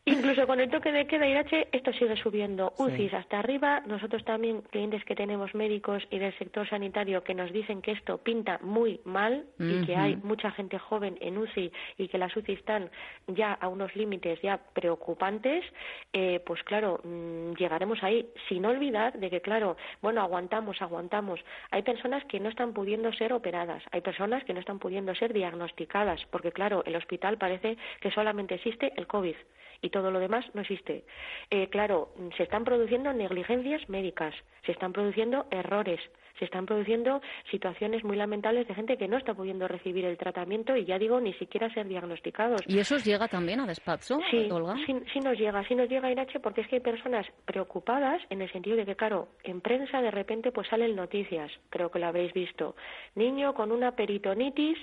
incluso 0.04 0.46
con 0.46 0.60
el 0.60 0.70
toque 0.70 0.92
de 0.92 1.06
queda, 1.06 1.26
Irache, 1.26 1.68
esto 1.72 1.92
sigue 1.92 2.16
subiendo. 2.16 2.72
UCIs 2.78 3.14
hasta 3.14 3.38
arriba, 3.38 3.80
nosotros 3.86 4.24
también, 4.24 4.62
clientes 4.70 5.04
que 5.04 5.14
tenemos 5.14 5.54
médicos 5.54 6.02
y 6.10 6.18
del 6.18 6.36
sector 6.38 6.68
sanitario 6.68 7.22
que 7.22 7.34
nos 7.34 7.52
dicen 7.52 7.82
que 7.82 7.92
esto 7.92 8.18
pinta 8.18 8.58
muy 8.62 9.00
mal 9.04 9.46
y 9.58 9.84
que 9.84 9.96
hay 9.96 10.16
mucha 10.16 10.50
gente 10.50 10.78
joven 10.78 11.16
en 11.20 11.38
UCI 11.38 11.70
y 11.98 12.08
que 12.08 12.18
las 12.18 12.36
UCI 12.36 12.52
están 12.52 12.90
ya 13.28 13.52
a 13.52 13.68
unos 13.68 13.94
límites 13.94 14.40
ya 14.42 14.58
preocupantes, 14.72 15.64
eh, 16.12 16.40
pues 16.44 16.62
claro, 16.64 17.00
mm, 17.04 17.52
llegaremos 17.54 18.02
ahí, 18.02 18.26
sin 18.48 18.64
olvidar 18.64 19.18
de 19.18 19.30
que, 19.30 19.40
claro, 19.40 19.76
bueno, 20.00 20.22
aguantar 20.22 20.55
aguantamos, 20.56 20.80
aguantamos. 20.80 21.40
Hay 21.70 21.82
personas 21.82 22.24
que 22.24 22.40
no 22.40 22.48
están 22.48 22.72
pudiendo 22.72 23.12
ser 23.12 23.32
operadas, 23.34 23.82
hay 23.92 24.00
personas 24.00 24.42
que 24.44 24.54
no 24.54 24.60
están 24.60 24.78
pudiendo 24.78 25.14
ser 25.14 25.34
diagnosticadas, 25.34 26.24
porque 26.30 26.50
claro, 26.50 26.82
el 26.86 26.96
hospital 26.96 27.36
parece 27.36 27.76
que 28.00 28.10
solamente 28.10 28.54
existe 28.54 28.92
el 28.96 29.06
COVID 29.06 29.36
y 29.82 29.90
todo 29.90 30.10
lo 30.10 30.18
demás 30.18 30.46
no 30.54 30.62
existe. 30.62 31.04
Eh, 31.50 31.68
claro, 31.68 32.08
se 32.38 32.44
están 32.44 32.64
produciendo 32.64 33.12
negligencias 33.12 33.86
médicas, 33.90 34.34
se 34.64 34.72
están 34.72 34.94
produciendo 34.94 35.46
errores, 35.50 36.00
se 36.38 36.44
están 36.44 36.66
produciendo 36.66 37.20
situaciones 37.50 38.04
muy 38.04 38.16
lamentables 38.16 38.68
de 38.68 38.74
gente 38.74 38.96
que 38.96 39.08
no 39.08 39.16
está 39.16 39.34
pudiendo 39.34 39.68
recibir 39.68 40.04
el 40.04 40.16
tratamiento 40.16 40.76
y 40.76 40.84
ya 40.84 40.98
digo, 40.98 41.20
ni 41.20 41.32
siquiera 41.34 41.72
ser 41.72 41.88
diagnosticados. 41.88 42.62
¿Y 42.66 42.78
eso 42.78 42.96
os 42.96 43.04
llega 43.04 43.28
también 43.28 43.60
a 43.60 43.66
despacho, 43.66 44.18
sí, 44.30 44.48
Olga? 44.50 44.74
Sí, 44.86 44.94
sí 45.12 45.20
nos 45.20 45.38
llega, 45.38 45.66
sí 45.66 45.74
nos 45.74 45.88
llega, 45.88 46.10
Irache, 46.10 46.40
porque 46.40 46.62
es 46.62 46.68
que 46.68 46.76
hay 46.76 46.82
personas 46.82 47.26
preocupadas 47.44 48.22
en 48.30 48.42
el 48.42 48.50
sentido 48.52 48.76
de 48.76 48.84
que, 48.84 48.96
claro, 48.96 49.28
en 49.44 49.60
prensa 49.60 50.00
de 50.00 50.10
repente 50.10 50.52
pues 50.52 50.68
salen 50.68 50.96
noticias, 50.96 51.50
creo 51.70 51.90
que 51.90 51.98
lo 51.98 52.06
habréis 52.06 52.32
visto. 52.32 52.76
Niño 53.14 53.54
con 53.54 53.72
una 53.72 53.92
peritonitis 53.92 54.78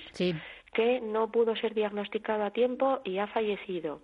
que 0.72 1.00
no 1.00 1.30
pudo 1.30 1.54
ser 1.56 1.74
diagnosticado 1.74 2.44
a 2.44 2.50
tiempo 2.50 3.00
y 3.04 3.18
ha 3.18 3.26
fallecido 3.28 4.00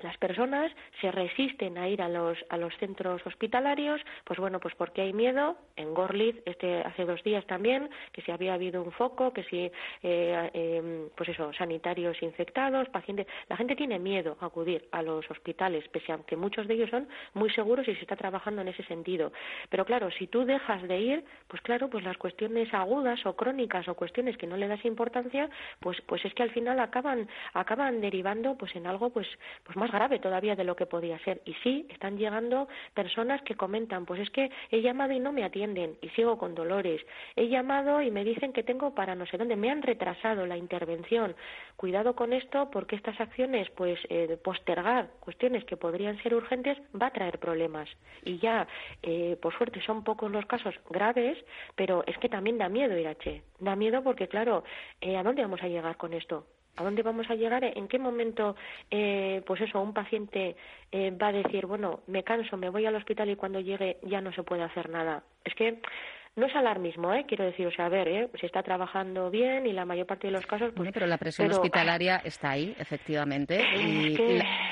las 0.00 0.16
personas 0.18 0.72
se 1.00 1.10
resisten 1.10 1.78
a 1.78 1.88
ir 1.88 2.02
a 2.02 2.08
los, 2.08 2.38
a 2.48 2.56
los 2.56 2.74
centros 2.78 3.26
hospitalarios, 3.26 4.00
pues 4.24 4.38
bueno, 4.38 4.60
pues 4.60 4.74
porque 4.74 5.02
hay 5.02 5.12
miedo. 5.12 5.56
En 5.76 5.94
Gorlitz, 5.94 6.42
este, 6.44 6.80
hace 6.80 7.04
dos 7.04 7.22
días 7.22 7.46
también, 7.46 7.88
que 8.12 8.22
si 8.22 8.30
había 8.30 8.54
habido 8.54 8.82
un 8.82 8.92
foco, 8.92 9.32
que 9.32 9.44
si, 9.44 9.70
eh, 10.02 10.50
em, 10.52 11.08
pues 11.16 11.28
eso, 11.28 11.52
sanitarios 11.52 12.20
infectados, 12.22 12.88
pacientes. 12.88 13.26
La 13.48 13.56
gente 13.56 13.76
tiene 13.76 13.98
miedo 13.98 14.36
a 14.40 14.46
acudir 14.46 14.88
a 14.92 15.02
los 15.02 15.28
hospitales, 15.30 15.86
pese 15.88 16.12
a 16.12 16.18
que 16.18 16.36
muchos 16.36 16.66
de 16.66 16.74
ellos 16.74 16.90
son 16.90 17.08
muy 17.34 17.50
seguros 17.50 17.86
y 17.88 17.94
se 17.94 18.02
está 18.02 18.16
trabajando 18.16 18.62
en 18.62 18.68
ese 18.68 18.82
sentido. 18.84 19.32
Pero 19.68 19.84
claro, 19.84 20.10
si 20.10 20.26
tú 20.26 20.44
dejas 20.44 20.82
de 20.82 20.98
ir, 20.98 21.24
pues 21.46 21.62
claro, 21.62 21.88
pues 21.90 22.04
las 22.04 22.16
cuestiones 22.16 22.72
agudas 22.74 23.24
o 23.26 23.36
crónicas 23.36 23.88
o 23.88 23.94
cuestiones 23.94 24.36
que 24.36 24.46
no 24.46 24.56
le 24.56 24.68
das 24.68 24.84
importancia, 24.84 25.48
pues, 25.80 26.00
pues 26.02 26.24
es 26.24 26.34
que 26.34 26.42
al 26.42 26.50
final 26.50 26.78
acaban, 26.80 27.28
acaban 27.54 28.00
derivando 28.00 28.56
pues 28.56 28.74
en 28.76 28.86
algo 28.86 29.10
pues, 29.10 29.28
pues 29.64 29.76
más 29.76 29.87
grave 29.90 30.18
todavía 30.18 30.56
de 30.56 30.64
lo 30.64 30.76
que 30.76 30.86
podía 30.86 31.18
ser. 31.20 31.40
Y 31.44 31.54
sí, 31.62 31.86
están 31.90 32.16
llegando 32.16 32.68
personas 32.94 33.42
que 33.42 33.54
comentan, 33.54 34.06
pues 34.06 34.20
es 34.20 34.30
que 34.30 34.50
he 34.70 34.80
llamado 34.80 35.12
y 35.12 35.20
no 35.20 35.32
me 35.32 35.44
atienden 35.44 35.96
y 36.00 36.08
sigo 36.10 36.38
con 36.38 36.54
dolores. 36.54 37.00
He 37.36 37.48
llamado 37.48 38.02
y 38.02 38.10
me 38.10 38.24
dicen 38.24 38.52
que 38.52 38.62
tengo 38.62 38.94
para 38.94 39.14
no 39.14 39.26
sé 39.26 39.36
dónde, 39.36 39.56
me 39.56 39.70
han 39.70 39.82
retrasado 39.82 40.46
la 40.46 40.56
intervención. 40.56 41.34
Cuidado 41.76 42.14
con 42.14 42.32
esto 42.32 42.70
porque 42.70 42.96
estas 42.96 43.20
acciones, 43.20 43.68
pues 43.70 43.98
eh, 44.08 44.38
postergar 44.42 45.10
cuestiones 45.20 45.64
que 45.64 45.76
podrían 45.76 46.20
ser 46.22 46.34
urgentes 46.34 46.78
va 47.00 47.06
a 47.06 47.12
traer 47.12 47.38
problemas. 47.38 47.88
Y 48.24 48.38
ya, 48.38 48.66
eh, 49.02 49.36
por 49.40 49.56
suerte, 49.56 49.80
son 49.82 50.04
pocos 50.04 50.30
los 50.30 50.46
casos 50.46 50.74
graves, 50.90 51.38
pero 51.74 52.04
es 52.06 52.18
que 52.18 52.28
también 52.28 52.58
da 52.58 52.68
miedo, 52.68 52.96
Irache. 52.96 53.42
Da 53.58 53.76
miedo 53.76 54.02
porque, 54.02 54.28
claro, 54.28 54.64
eh, 55.00 55.16
¿a 55.16 55.22
dónde 55.22 55.42
vamos 55.42 55.62
a 55.62 55.68
llegar 55.68 55.96
con 55.96 56.14
esto? 56.14 56.46
¿A 56.78 56.84
dónde 56.84 57.02
vamos 57.02 57.28
a 57.28 57.34
llegar? 57.34 57.64
¿En 57.64 57.88
qué 57.88 57.98
momento, 57.98 58.54
eh, 58.88 59.42
pues 59.44 59.60
eso, 59.60 59.80
un 59.80 59.92
paciente 59.92 60.54
eh, 60.92 61.10
va 61.10 61.28
a 61.28 61.32
decir, 61.32 61.66
bueno, 61.66 62.00
me 62.06 62.22
canso, 62.22 62.56
me 62.56 62.70
voy 62.70 62.86
al 62.86 62.94
hospital 62.94 63.28
y 63.28 63.34
cuando 63.36 63.58
llegue 63.58 63.98
ya 64.02 64.20
no 64.20 64.32
se 64.32 64.44
puede 64.44 64.62
hacer 64.62 64.88
nada? 64.88 65.24
Es 65.44 65.56
que 65.56 65.80
no 66.38 66.46
es 66.46 66.54
alarmismo, 66.54 67.12
¿eh? 67.12 67.24
quiero 67.26 67.44
decir, 67.44 67.66
o 67.66 67.70
sea, 67.70 67.86
a 67.86 67.88
ver, 67.88 68.08
¿eh? 68.08 68.30
se 68.40 68.46
está 68.46 68.62
trabajando 68.62 69.30
bien 69.30 69.66
y 69.66 69.72
la 69.72 69.84
mayor 69.84 70.06
parte 70.06 70.28
de 70.28 70.32
los 70.32 70.46
casos. 70.46 70.72
Pues, 70.74 70.90
pero 70.92 71.06
la 71.06 71.18
presión 71.18 71.50
hospitalaria 71.50 72.22
está 72.24 72.50
ahí, 72.50 72.74
efectivamente, 72.78 73.60
y 73.76 74.16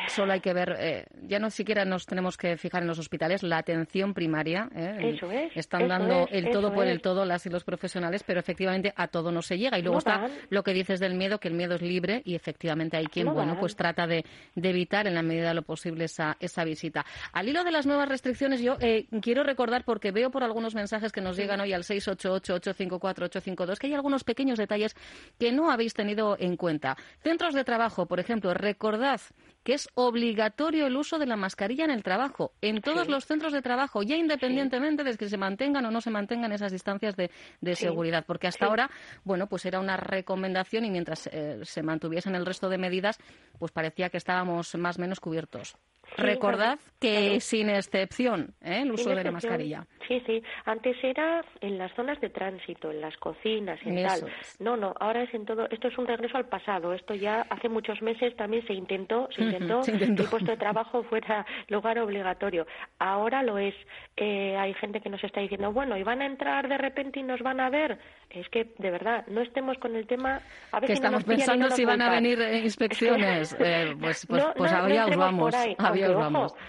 solo 0.09 0.33
hay 0.33 0.41
que 0.41 0.53
ver, 0.53 0.77
eh, 0.79 1.05
ya 1.23 1.39
no 1.39 1.51
siquiera 1.51 1.85
nos 1.85 2.07
tenemos 2.07 2.37
que 2.37 2.57
fijar 2.57 2.83
en 2.83 2.89
los 2.89 2.99
hospitales, 2.99 3.43
la 3.43 3.59
atención 3.59 4.15
primaria. 4.15 4.69
¿eh? 4.75 5.15
Eso 5.15 5.31
es. 5.31 5.57
Están 5.57 5.89
dando 5.89 6.29
el 6.31 6.51
todo 6.51 6.73
por 6.73 6.87
el 6.87 7.01
todo 7.01 7.25
las 7.25 7.45
y 7.47 7.51
los 7.51 7.65
profesionales, 7.65 8.23
pero 8.25 8.39
efectivamente 8.39 8.93
a 8.97 9.09
todo 9.09 9.33
no 9.33 9.43
se 9.43 9.59
llega. 9.59 9.79
Y 9.79 9.83
luego 9.83 9.99
está 9.99 10.29
lo 10.51 10.63
que 10.63 10.73
dices 10.73 11.01
del 11.01 11.15
miedo, 11.15 11.39
que 11.39 11.49
el 11.49 11.55
miedo 11.55 11.75
es 11.75 11.83
libre 11.83 12.23
y 12.25 12.35
efectivamente 12.35 12.97
hay 12.97 13.07
quien, 13.07 13.33
bueno, 13.33 13.59
pues 13.59 13.75
trata 13.75 14.07
de, 14.07 14.25
evitar 14.55 15.07
en 15.07 15.15
la 15.15 15.23
medida 15.23 15.49
de 15.49 15.55
lo 15.55 15.63
posible 15.63 16.05
esa, 16.05 16.37
esa 16.41 16.65
visita. 16.65 17.05
Al 17.33 17.49
hilo 17.49 17.65
de 17.65 17.73
las 17.73 17.87
nuevas 17.87 18.09
restricciones, 18.09 18.61
yo 18.61 18.77
eh, 18.81 19.07
quiero 19.21 19.43
recordar, 19.43 19.85
porque 19.85 20.13
veo 20.13 20.31
por 20.31 20.45
algunos 20.45 20.75
mensajes 20.75 21.13
que 21.13 21.21
nos 21.21 21.37
llegan 21.37 21.56
y 21.65 21.73
al 21.73 21.85
688-854-852, 21.85 23.79
que 23.79 23.87
hay 23.87 23.95
algunos 23.95 24.25
pequeños 24.25 24.59
detalles 24.59 24.97
que 25.39 25.53
no 25.53 25.71
habéis 25.71 25.95
tenido 25.95 26.37
en 26.39 26.57
cuenta. 26.57 26.97
Centros 27.23 27.55
de 27.55 27.65
trabajo, 27.65 28.07
por 28.07 28.21
ejemplo, 28.21 28.53
recordad 28.53 29.21
que 29.63 29.75
es 29.75 29.89
obligatorio 29.95 30.87
el 30.87 30.97
uso 30.97 31.19
de 31.19 31.27
la 31.27 31.37
mascarilla 31.37 31.85
en 31.85 31.91
el 31.91 32.05
trabajo, 32.05 32.53
en 32.61 32.81
todos 32.81 33.09
los 33.09 33.27
centros 33.27 33.53
de 33.53 33.63
trabajo, 33.63 34.03
ya 34.05 34.17
independientemente 34.17 35.03
de 35.03 35.17
que 35.17 35.29
se 35.29 35.37
mantengan 35.37 35.85
o 35.87 35.91
no 35.91 36.01
se 36.01 36.11
mantengan 36.11 36.53
esas 36.53 36.71
distancias 36.71 37.17
de, 37.17 37.31
seguridad, 37.75 38.25
porque 38.27 38.47
hasta 38.47 38.67
ahora, 38.67 38.91
bueno, 39.25 39.49
pues 39.49 39.65
era 39.67 39.81
una 39.81 39.97
recomendación 39.97 40.85
y 40.85 40.91
mientras 40.91 41.29
eh, 41.33 41.61
se 41.65 41.83
mantuviesen 41.83 42.37
el 42.37 42.47
resto 42.47 42.69
de 42.69 42.79
medidas, 42.79 43.19
pues 43.59 43.73
parecía 43.73 44.09
que 44.09 44.19
estábamos 44.19 44.75
más 44.77 44.99
o 44.99 45.01
menos 45.01 45.19
cubiertos. 45.19 45.77
Recordad 46.17 46.79
que 47.01 47.41
sin 47.41 47.69
excepción 47.69 48.55
¿eh? 48.63 48.83
el 48.83 48.93
uso 48.93 49.11
de 49.11 49.23
la 49.23 49.31
mascarilla. 49.31 49.87
Sí, 50.09 50.23
sí. 50.25 50.43
Antes 50.65 50.97
era 51.03 51.45
en 51.61 51.79
las 51.79 51.93
zonas 51.95 52.21
de 52.21 52.31
tránsito, 52.31 52.91
en 52.91 53.01
las 53.01 53.17
cocinas, 53.17 53.79
en 53.85 54.07
tal. 54.07 54.27
No, 54.61 54.77
no. 54.77 54.95
Ahora 55.01 55.25
es 55.25 55.35
en 55.35 55.45
todo. 55.45 55.69
Esto 55.71 55.89
es 55.89 55.99
un 55.99 56.07
regreso 56.07 56.37
al 56.37 56.47
pasado. 56.47 56.93
Esto 56.93 57.15
ya 57.15 57.43
hace 57.51 57.69
muchos 57.69 58.01
meses 58.03 58.35
también 58.37 58.65
se 58.67 58.73
intentó, 58.73 59.29
se 59.33 59.43
intentó, 59.43 59.81
que 59.83 60.05
el 60.05 60.15
puesto 60.15 60.53
de 60.53 60.57
trabajo 60.57 61.03
fuera 61.03 61.45
lugar 61.69 61.99
obligatorio. 61.99 62.67
Ahora 62.99 63.43
lo 63.43 63.59
es. 63.59 63.75
Eh, 64.17 64.57
hay 64.57 64.75
gente 64.75 65.01
que 65.01 65.11
nos 65.11 65.23
está 65.25 65.41
diciendo, 65.41 65.73
bueno, 65.73 65.97
y 65.97 66.03
van 66.03 66.23
a 66.23 66.27
entrar 66.27 66.69
de 66.69 66.79
repente 66.79 67.21
y 67.21 67.23
nos 67.25 67.41
van 67.41 67.61
a 67.61 67.69
ver. 67.69 67.99
Es 68.31 68.49
que 68.49 68.73
de 68.79 68.91
verdad 68.91 69.27
no 69.27 69.41
estemos 69.41 69.77
con 69.79 69.97
el 69.97 70.07
tema. 70.07 70.41
A 70.71 70.81
ver 70.81 70.87
que 70.87 70.95
estamos 70.95 71.25
pensando 71.25 71.69
si 71.71 71.85
van 71.85 72.01
a 72.01 72.11
venir 72.11 72.39
inspecciones. 72.63 73.57
eh, 73.59 73.95
pues, 73.99 74.25
pues, 74.27 74.45
pues 74.57 74.73
os 74.73 75.17
vamos 75.17 75.55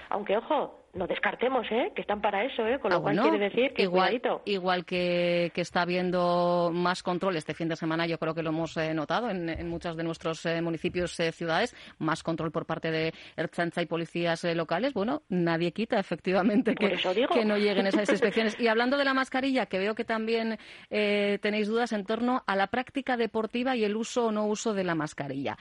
aunque, 0.10 0.38
ojo, 0.38 0.78
no 0.98 1.08
descartemos, 1.08 1.66
¿eh? 1.72 1.92
Que 1.96 2.02
están 2.02 2.22
para 2.22 2.44
eso, 2.44 2.66
¿eh? 2.66 2.80
Con 2.80 2.92
lo 2.92 2.98
ah, 2.98 3.02
cual 3.02 3.20
quiere 3.20 3.38
decir 3.38 3.74
que 3.74 3.84
igual, 3.84 4.20
igual 4.46 4.86
que, 4.86 5.52
está 5.56 5.82
habiendo 5.82 6.72
más 6.74 7.04
control 7.04 7.36
este 7.36 7.54
fin 7.54 7.70
de 7.70 7.76
semana, 7.76 8.08
yo 8.08 8.18
creo 8.18 8.34
que 8.34 8.42
lo 8.42 8.50
hemos 8.50 8.76
eh, 8.78 8.94
notado 8.94 9.30
en, 9.30 9.68
muchos 9.70 9.96
de 9.96 10.04
nuestros 10.04 10.46
eh, 10.46 10.62
municipios, 10.62 11.20
eh, 11.20 11.32
ciudades, 11.32 11.76
más 12.00 12.24
control 12.24 12.52
por 12.52 12.66
parte 12.66 12.92
de 12.92 13.14
Ertzaintza 13.36 13.82
y 13.82 13.86
policías 13.86 14.44
locales. 14.56 14.94
Bueno, 14.94 15.22
nadie 15.30 15.72
quita 15.72 16.00
efectivamente 16.00 16.74
que, 16.76 16.98
que, 17.32 17.46
no 17.46 17.58
lleguen 17.58 17.88
esas 17.88 18.10
inspecciones. 18.10 18.60
Y 18.60 18.68
hablando 18.68 18.98
de 18.98 19.06
la 19.06 19.14
mascarilla, 19.14 19.68
que 19.68 19.80
veo 19.80 19.96
que 19.96 20.04
también 20.04 20.58
tenéis 20.90 21.68
dudas 21.68 21.92
en 21.94 22.06
torno 22.06 22.44
a 22.48 22.56
la 22.56 22.68
práctica 22.68 23.18
deportiva 23.18 23.76
y 23.76 23.84
el 23.84 23.96
uso 23.96 24.28
o 24.28 24.32
no 24.32 24.46
uso 24.48 24.74
de 24.74 24.84
la 24.84 24.96
mascarilla. 24.96 25.58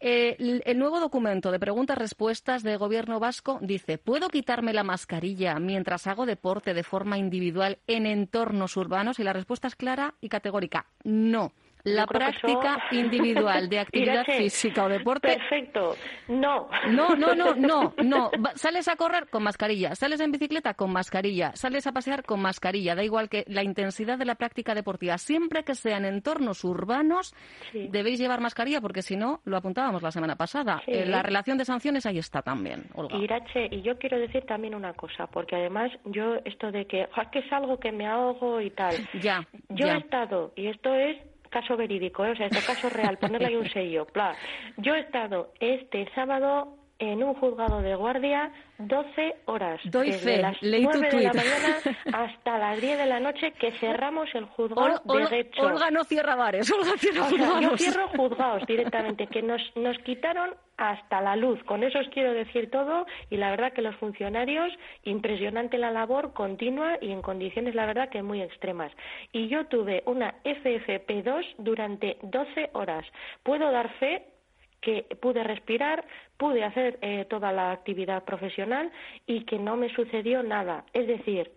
Eh, 0.00 0.62
el 0.64 0.78
nuevo 0.78 1.00
documento 1.00 1.50
de 1.50 1.58
preguntas-respuestas 1.58 2.62
del 2.62 2.78
Gobierno 2.78 3.18
vasco 3.18 3.58
dice, 3.60 3.98
¿puedo 3.98 4.28
quitarme 4.28 4.72
la 4.72 4.84
mascarilla 4.84 5.58
mientras 5.58 6.06
hago 6.06 6.26
deporte 6.26 6.72
de 6.72 6.84
forma 6.84 7.18
individual 7.18 7.78
en 7.86 8.06
entornos 8.06 8.76
urbanos? 8.76 9.18
Y 9.18 9.24
la 9.24 9.32
respuesta 9.32 9.66
es 9.66 9.76
clara 9.76 10.14
y 10.20 10.28
categórica, 10.28 10.86
no. 11.02 11.52
La 11.84 12.06
práctica 12.06 12.84
individual 12.90 13.68
de 13.68 13.78
actividad 13.80 14.24
física 14.24 14.84
o 14.84 14.88
deporte. 14.88 15.28
Perfecto. 15.28 15.96
No. 16.28 16.68
No, 16.88 17.16
no, 17.16 17.34
no, 17.34 17.54
no, 17.56 17.94
no. 18.02 18.30
Sales 18.54 18.88
a 18.88 18.96
correr 18.96 19.28
con 19.28 19.42
mascarilla, 19.42 19.94
sales 19.94 20.20
en 20.20 20.32
bicicleta 20.32 20.74
con 20.74 20.92
mascarilla, 20.92 21.52
sales 21.54 21.86
a 21.86 21.92
pasear 21.92 22.24
con 22.24 22.40
mascarilla. 22.40 22.94
Da 22.94 23.02
igual 23.02 23.28
que 23.28 23.44
la 23.48 23.62
intensidad 23.62 24.18
de 24.18 24.24
la 24.24 24.34
práctica 24.34 24.74
deportiva, 24.74 25.18
siempre 25.18 25.64
que 25.64 25.74
sean 25.74 26.04
entornos 26.04 26.64
urbanos, 26.64 27.34
debéis 27.72 28.18
llevar 28.18 28.40
mascarilla 28.40 28.80
porque 28.80 29.02
si 29.02 29.16
no, 29.16 29.40
lo 29.44 29.56
apuntábamos 29.56 30.02
la 30.02 30.10
semana 30.10 30.36
pasada. 30.36 30.82
Eh, 30.86 31.06
la 31.06 31.22
relación 31.22 31.58
de 31.58 31.64
sanciones 31.64 32.06
ahí 32.06 32.18
está 32.18 32.42
también, 32.42 32.84
Olga. 32.94 33.16
Irache, 33.16 33.68
y 33.70 33.82
yo 33.82 33.98
quiero 33.98 34.18
decir 34.18 34.44
también 34.46 34.74
una 34.74 34.92
cosa, 34.94 35.26
porque 35.26 35.56
además 35.56 35.90
yo 36.04 36.36
esto 36.44 36.70
de 36.70 36.86
que, 36.86 37.02
es 37.02 37.28
que 37.32 37.40
es 37.40 37.52
algo 37.52 37.78
que 37.78 37.92
me 37.92 38.06
ahogo 38.06 38.60
y 38.60 38.70
tal. 38.70 38.94
Ya. 39.20 39.46
Yo 39.68 39.86
he 39.86 39.98
estado, 39.98 40.52
y 40.56 40.68
esto 40.68 40.94
es 40.94 41.16
caso 41.48 41.76
verídico, 41.76 42.24
¿eh? 42.24 42.30
o 42.32 42.36
sea, 42.36 42.46
este 42.46 42.60
caso 42.62 42.88
real, 42.88 43.18
ponerle 43.18 43.48
ahí 43.48 43.56
un 43.56 43.68
sello. 43.70 44.06
Yo 44.76 44.94
he 44.94 45.00
estado 45.00 45.52
este 45.60 46.08
sábado 46.14 46.76
en 46.98 47.22
un 47.22 47.34
juzgado 47.34 47.80
de 47.80 47.94
guardia 47.94 48.50
12 48.78 49.36
horas. 49.46 49.80
Doy 49.84 50.10
desde 50.10 50.36
fe, 50.36 50.42
las 50.42 50.62
leí 50.62 50.84
9 50.84 51.08
de 51.10 51.22
la 51.22 51.32
mañana 51.32 51.76
hasta 52.12 52.58
las 52.58 52.80
10 52.80 52.98
de 52.98 53.06
la 53.06 53.20
noche 53.20 53.52
que 53.52 53.72
cerramos 53.72 54.28
el 54.34 54.44
juzgado 54.46 55.00
de 55.04 55.24
derecho. 55.24 55.62
Olga 55.62 55.90
no 55.90 56.04
cierra 56.04 56.34
bares, 56.34 56.70
Olga 56.72 56.96
cierra 56.98 57.26
o 57.26 57.60
yo 57.60 57.76
cierro 57.76 58.08
juzgados 58.16 58.66
directamente, 58.66 59.26
que 59.28 59.42
nos, 59.42 59.60
nos 59.76 59.96
quitaron 59.98 60.54
hasta 60.76 61.20
la 61.20 61.36
luz. 61.36 61.62
Con 61.64 61.82
eso 61.82 61.98
os 61.98 62.08
quiero 62.08 62.32
decir 62.32 62.70
todo 62.70 63.06
y 63.30 63.36
la 63.36 63.50
verdad 63.50 63.72
que 63.72 63.82
los 63.82 63.96
funcionarios, 63.96 64.72
impresionante 65.04 65.78
la 65.78 65.90
labor 65.90 66.32
continua 66.32 66.98
y 67.00 67.10
en 67.10 67.22
condiciones, 67.22 67.74
la 67.74 67.86
verdad, 67.86 68.08
que 68.08 68.22
muy 68.22 68.42
extremas. 68.42 68.92
Y 69.32 69.48
yo 69.48 69.66
tuve 69.66 70.02
una 70.06 70.34
FFP2 70.44 71.44
durante 71.58 72.18
12 72.22 72.70
horas. 72.74 73.04
Puedo 73.42 73.70
dar 73.70 73.92
fe 73.98 74.24
que 74.80 75.06
pude 75.20 75.42
respirar, 75.42 76.04
pude 76.36 76.64
hacer 76.64 76.98
eh, 77.02 77.26
toda 77.28 77.52
la 77.52 77.72
actividad 77.72 78.24
profesional 78.24 78.90
y 79.26 79.44
que 79.44 79.58
no 79.58 79.76
me 79.76 79.92
sucedió 79.94 80.42
nada. 80.42 80.84
Es 80.92 81.06
decir, 81.06 81.50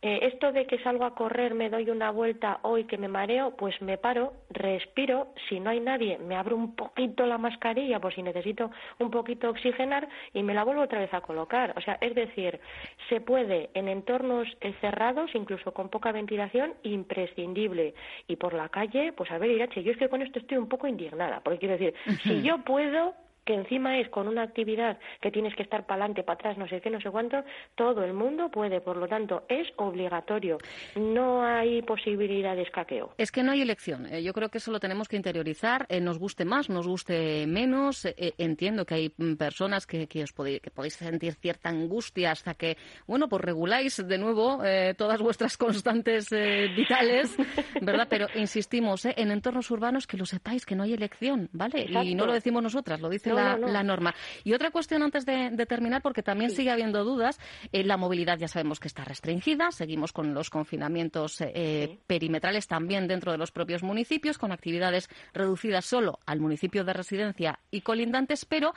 eh, 0.00 0.20
esto 0.22 0.52
de 0.52 0.66
que 0.66 0.78
salgo 0.78 1.04
a 1.04 1.16
correr, 1.16 1.54
me 1.54 1.70
doy 1.70 1.90
una 1.90 2.12
vuelta 2.12 2.60
hoy 2.62 2.84
que 2.84 2.98
me 2.98 3.08
mareo, 3.08 3.56
pues 3.56 3.80
me 3.82 3.98
paro, 3.98 4.32
respiro, 4.50 5.34
si 5.48 5.58
no 5.58 5.70
hay 5.70 5.80
nadie, 5.80 6.18
me 6.18 6.36
abro 6.36 6.54
un 6.54 6.76
poquito 6.76 7.26
la 7.26 7.36
mascarilla 7.36 7.98
por 7.98 8.14
si 8.14 8.22
necesito 8.22 8.70
un 9.00 9.10
poquito 9.10 9.50
oxigenar 9.50 10.08
y 10.32 10.44
me 10.44 10.54
la 10.54 10.62
vuelvo 10.62 10.82
otra 10.82 11.00
vez 11.00 11.12
a 11.12 11.20
colocar. 11.20 11.74
O 11.76 11.80
sea, 11.80 11.98
es 12.00 12.14
decir, 12.14 12.60
se 13.08 13.20
puede 13.20 13.70
en 13.74 13.88
entornos 13.88 14.46
eh, 14.60 14.72
cerrados, 14.80 15.34
incluso 15.34 15.74
con 15.74 15.88
poca 15.88 16.12
ventilación, 16.12 16.74
imprescindible. 16.84 17.94
Y 18.28 18.36
por 18.36 18.54
la 18.54 18.68
calle, 18.68 19.12
pues 19.12 19.30
a 19.32 19.38
ver, 19.38 19.50
Irache, 19.50 19.82
yo 19.82 19.90
es 19.90 19.98
que 19.98 20.08
con 20.08 20.22
esto 20.22 20.38
estoy 20.38 20.58
un 20.58 20.68
poco 20.68 20.86
indignada, 20.86 21.40
porque 21.40 21.58
quiero 21.58 21.76
decir, 21.76 21.94
si 22.22 22.42
yo 22.42 22.58
puedo, 22.58 23.14
que 23.48 23.54
encima 23.54 23.98
es 23.98 24.10
con 24.10 24.28
una 24.28 24.42
actividad 24.42 24.98
que 25.22 25.30
tienes 25.30 25.54
que 25.56 25.62
estar 25.62 25.86
para 25.86 26.02
adelante, 26.02 26.22
para 26.22 26.34
atrás, 26.34 26.58
no 26.58 26.68
sé 26.68 26.82
qué, 26.82 26.90
no 26.90 27.00
sé 27.00 27.10
cuánto, 27.10 27.42
todo 27.76 28.04
el 28.04 28.12
mundo 28.12 28.50
puede, 28.50 28.82
por 28.82 28.98
lo 28.98 29.08
tanto, 29.08 29.44
es 29.48 29.66
obligatorio. 29.76 30.58
No 30.96 31.42
hay 31.42 31.80
posibilidad 31.80 32.54
de 32.54 32.62
escaqueo. 32.64 33.14
Es 33.16 33.32
que 33.32 33.42
no 33.42 33.52
hay 33.52 33.62
elección. 33.62 34.04
Eh, 34.12 34.22
yo 34.22 34.34
creo 34.34 34.50
que 34.50 34.58
eso 34.58 34.70
lo 34.70 34.80
tenemos 34.80 35.08
que 35.08 35.16
interiorizar, 35.16 35.86
eh, 35.88 35.98
nos 35.98 36.18
guste 36.18 36.44
más, 36.44 36.68
nos 36.68 36.86
guste 36.86 37.46
menos. 37.46 38.04
Eh, 38.04 38.34
entiendo 38.36 38.84
que 38.84 38.94
hay 38.94 39.12
mm, 39.16 39.36
personas 39.36 39.86
que, 39.86 40.06
os 40.22 40.32
podéis, 40.34 40.60
que 40.60 40.70
podéis 40.70 40.96
sentir 40.96 41.32
cierta 41.32 41.70
angustia 41.70 42.32
hasta 42.32 42.52
que, 42.52 42.76
bueno, 43.06 43.30
pues 43.30 43.40
reguláis 43.40 43.96
de 44.06 44.18
nuevo 44.18 44.58
todas 44.98 45.22
vuestras 45.22 45.56
constantes 45.56 46.28
vitales, 46.76 47.34
¿verdad? 47.80 48.08
Pero 48.10 48.26
insistimos, 48.34 49.06
en 49.06 49.30
entornos 49.30 49.70
urbanos 49.70 50.06
que 50.06 50.18
lo 50.18 50.26
sepáis, 50.26 50.66
que 50.66 50.76
no 50.76 50.82
hay 50.82 50.92
elección, 50.92 51.48
¿vale? 51.52 51.86
Y 52.04 52.14
no 52.14 52.26
lo 52.26 52.34
decimos 52.34 52.62
nosotras, 52.62 53.00
lo 53.00 53.08
dice 53.08 53.37
la, 53.38 53.82
norma. 53.82 54.14
Y 54.44 54.52
otra 54.52 54.70
cuestión 54.70 55.02
antes 55.02 55.24
de, 55.24 55.66
terminar, 55.66 56.02
porque 56.02 56.22
también 56.22 56.50
sigue 56.50 56.70
habiendo 56.70 57.04
dudas, 57.04 57.38
eh, 57.72 57.84
la 57.84 57.96
movilidad 57.96 58.38
ya 58.38 58.48
sabemos 58.48 58.80
que 58.80 58.88
está 58.88 59.04
restringida, 59.04 59.70
seguimos 59.70 60.12
con 60.12 60.34
los 60.34 60.50
confinamientos 60.50 61.40
eh, 61.40 61.98
perimetrales 62.06 62.66
también 62.66 63.06
dentro 63.06 63.32
de 63.32 63.38
los 63.38 63.50
propios 63.50 63.82
municipios, 63.82 64.38
con 64.38 64.52
actividades 64.52 65.08
reducidas 65.32 65.84
solo 65.84 66.18
al 66.26 66.40
municipio 66.40 66.84
de 66.84 66.92
residencia 66.92 67.58
y 67.70 67.82
colindantes, 67.82 68.44
pero 68.44 68.74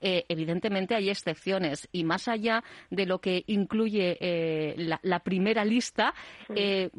eh, 0.00 0.24
evidentemente 0.28 0.94
hay 0.94 1.10
excepciones. 1.10 1.88
Y 1.92 2.04
más 2.04 2.28
allá 2.28 2.62
de 2.90 3.06
lo 3.06 3.20
que 3.20 3.44
incluye 3.46 4.74
la, 4.76 5.20
primera 5.20 5.64
lista, 5.64 6.14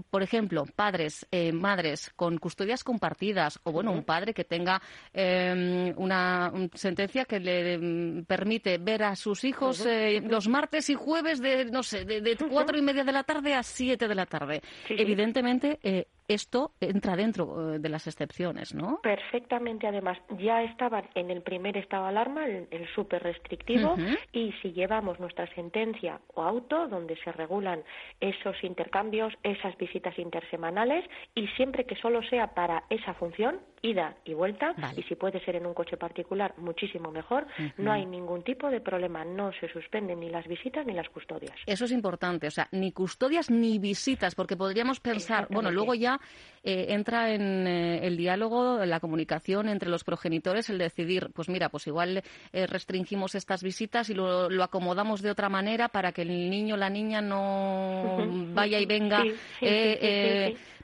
por 0.09 0.23
ejemplo, 0.23 0.65
padres, 0.75 1.27
madres 1.53 2.11
con 2.15 2.37
custodias 2.37 2.83
compartidas 2.83 3.59
o 3.63 3.71
bueno, 3.71 3.91
un 3.91 4.03
padre 4.03 4.33
que 4.33 4.43
tenga 4.43 4.81
una 5.13 6.51
sentencia 6.73 7.04
que 7.07 7.39
le 7.39 7.77
mm, 7.77 8.25
permite 8.25 8.77
ver 8.77 9.03
a 9.03 9.15
sus 9.15 9.43
hijos 9.43 9.85
eh, 9.85 10.21
los 10.27 10.47
martes 10.47 10.89
y 10.89 10.95
jueves 10.95 11.41
de, 11.41 11.65
no 11.65 11.83
sé, 11.83 12.05
de, 12.05 12.37
cuatro 12.49 12.77
y 12.77 12.81
media 12.81 13.03
de 13.03 13.11
la 13.11 13.23
tarde 13.23 13.53
a 13.53 13.63
siete 13.63 14.07
de 14.07 14.15
la 14.15 14.25
tarde. 14.25 14.61
Evidentemente, 14.89 15.79
eh, 15.83 16.07
esto 16.27 16.71
entra 16.79 17.15
dentro 17.15 17.73
eh, 17.75 17.79
de 17.79 17.89
las 17.89 18.07
excepciones, 18.07 18.73
¿no? 18.73 18.99
Perfectamente, 19.01 19.87
además, 19.87 20.17
ya 20.39 20.63
estaban 20.63 21.07
en 21.15 21.31
el 21.31 21.41
primer 21.41 21.77
estado 21.77 22.03
de 22.03 22.09
alarma, 22.09 22.45
el, 22.47 22.87
súper 22.93 23.23
restrictivo, 23.23 23.95
y 24.31 24.53
si 24.61 24.73
llevamos 24.73 25.19
nuestra 25.19 25.47
sentencia 25.53 26.19
o 26.33 26.43
auto, 26.43 26.87
donde 26.87 27.15
se 27.23 27.31
regulan 27.31 27.83
esos 28.19 28.55
intercambios, 28.63 29.33
esas 29.43 29.77
visitas 29.77 30.17
intersemanales, 30.17 31.05
y 31.33 31.47
siempre 31.49 31.85
que 31.85 31.95
solo 31.95 32.21
sea 32.23 32.53
para 32.53 32.83
esa 32.89 33.13
función, 33.13 33.59
ida 33.81 34.15
y 34.25 34.33
vuelta, 34.33 34.75
y 34.97 35.03
si 35.03 35.15
puede 35.15 35.43
ser 35.45 35.55
en 35.55 35.65
un 35.65 35.73
coche 35.73 35.97
particular, 35.97 36.53
muchísimo 36.57 37.11
mejor, 37.11 37.45
no 37.77 37.91
hay 37.91 38.05
ningún 38.05 38.43
tipo 38.43 38.69
de 38.69 38.81
problema, 38.81 39.23
no 39.23 39.51
se 39.59 39.67
suspenden 39.69 40.19
ni 40.19 40.29
las 40.29 40.47
visitas 40.47 40.85
ni 40.85 40.93
las 40.93 41.07
custodias. 41.09 41.55
Eso 41.65 41.85
es 41.85 41.91
importante, 41.91 42.47
o 42.47 42.51
sea, 42.51 42.67
ni 42.71 42.91
custodias 42.91 43.49
ni 43.51 43.77
visitas, 43.79 44.35
porque 44.35 44.57
podríamos 44.57 44.99
pensar, 44.99 45.47
bueno, 45.49 45.71
luego 45.71 45.93
ya 45.93 46.14
eh, 46.67 46.87
entra 46.89 47.31
en 47.31 47.67
eh, 47.67 48.07
el 48.07 48.17
diálogo, 48.17 48.83
la 48.85 48.99
comunicación 48.99 49.69
entre 49.69 49.87
los 49.87 50.03
progenitores, 50.03 50.67
el 50.71 50.79
decidir, 50.79 51.29
pues 51.33 51.47
mira, 51.47 51.69
pues 51.69 51.85
igual 51.85 52.23
eh, 52.53 52.65
restringimos 52.65 53.35
estas 53.35 53.61
visitas 53.61 54.09
y 54.09 54.15
lo, 54.15 54.49
acomodamos 54.63 55.21
de 55.21 55.29
otra 55.29 55.47
manera 55.47 55.89
para 55.89 56.11
que 56.11 56.23
el 56.23 56.49
niño 56.49 56.73
o 56.73 56.77
la 56.77 56.89
niña 56.89 57.21
no 57.21 58.17
vaya 58.53 58.79
y 58.79 58.85
venga. 58.87 59.23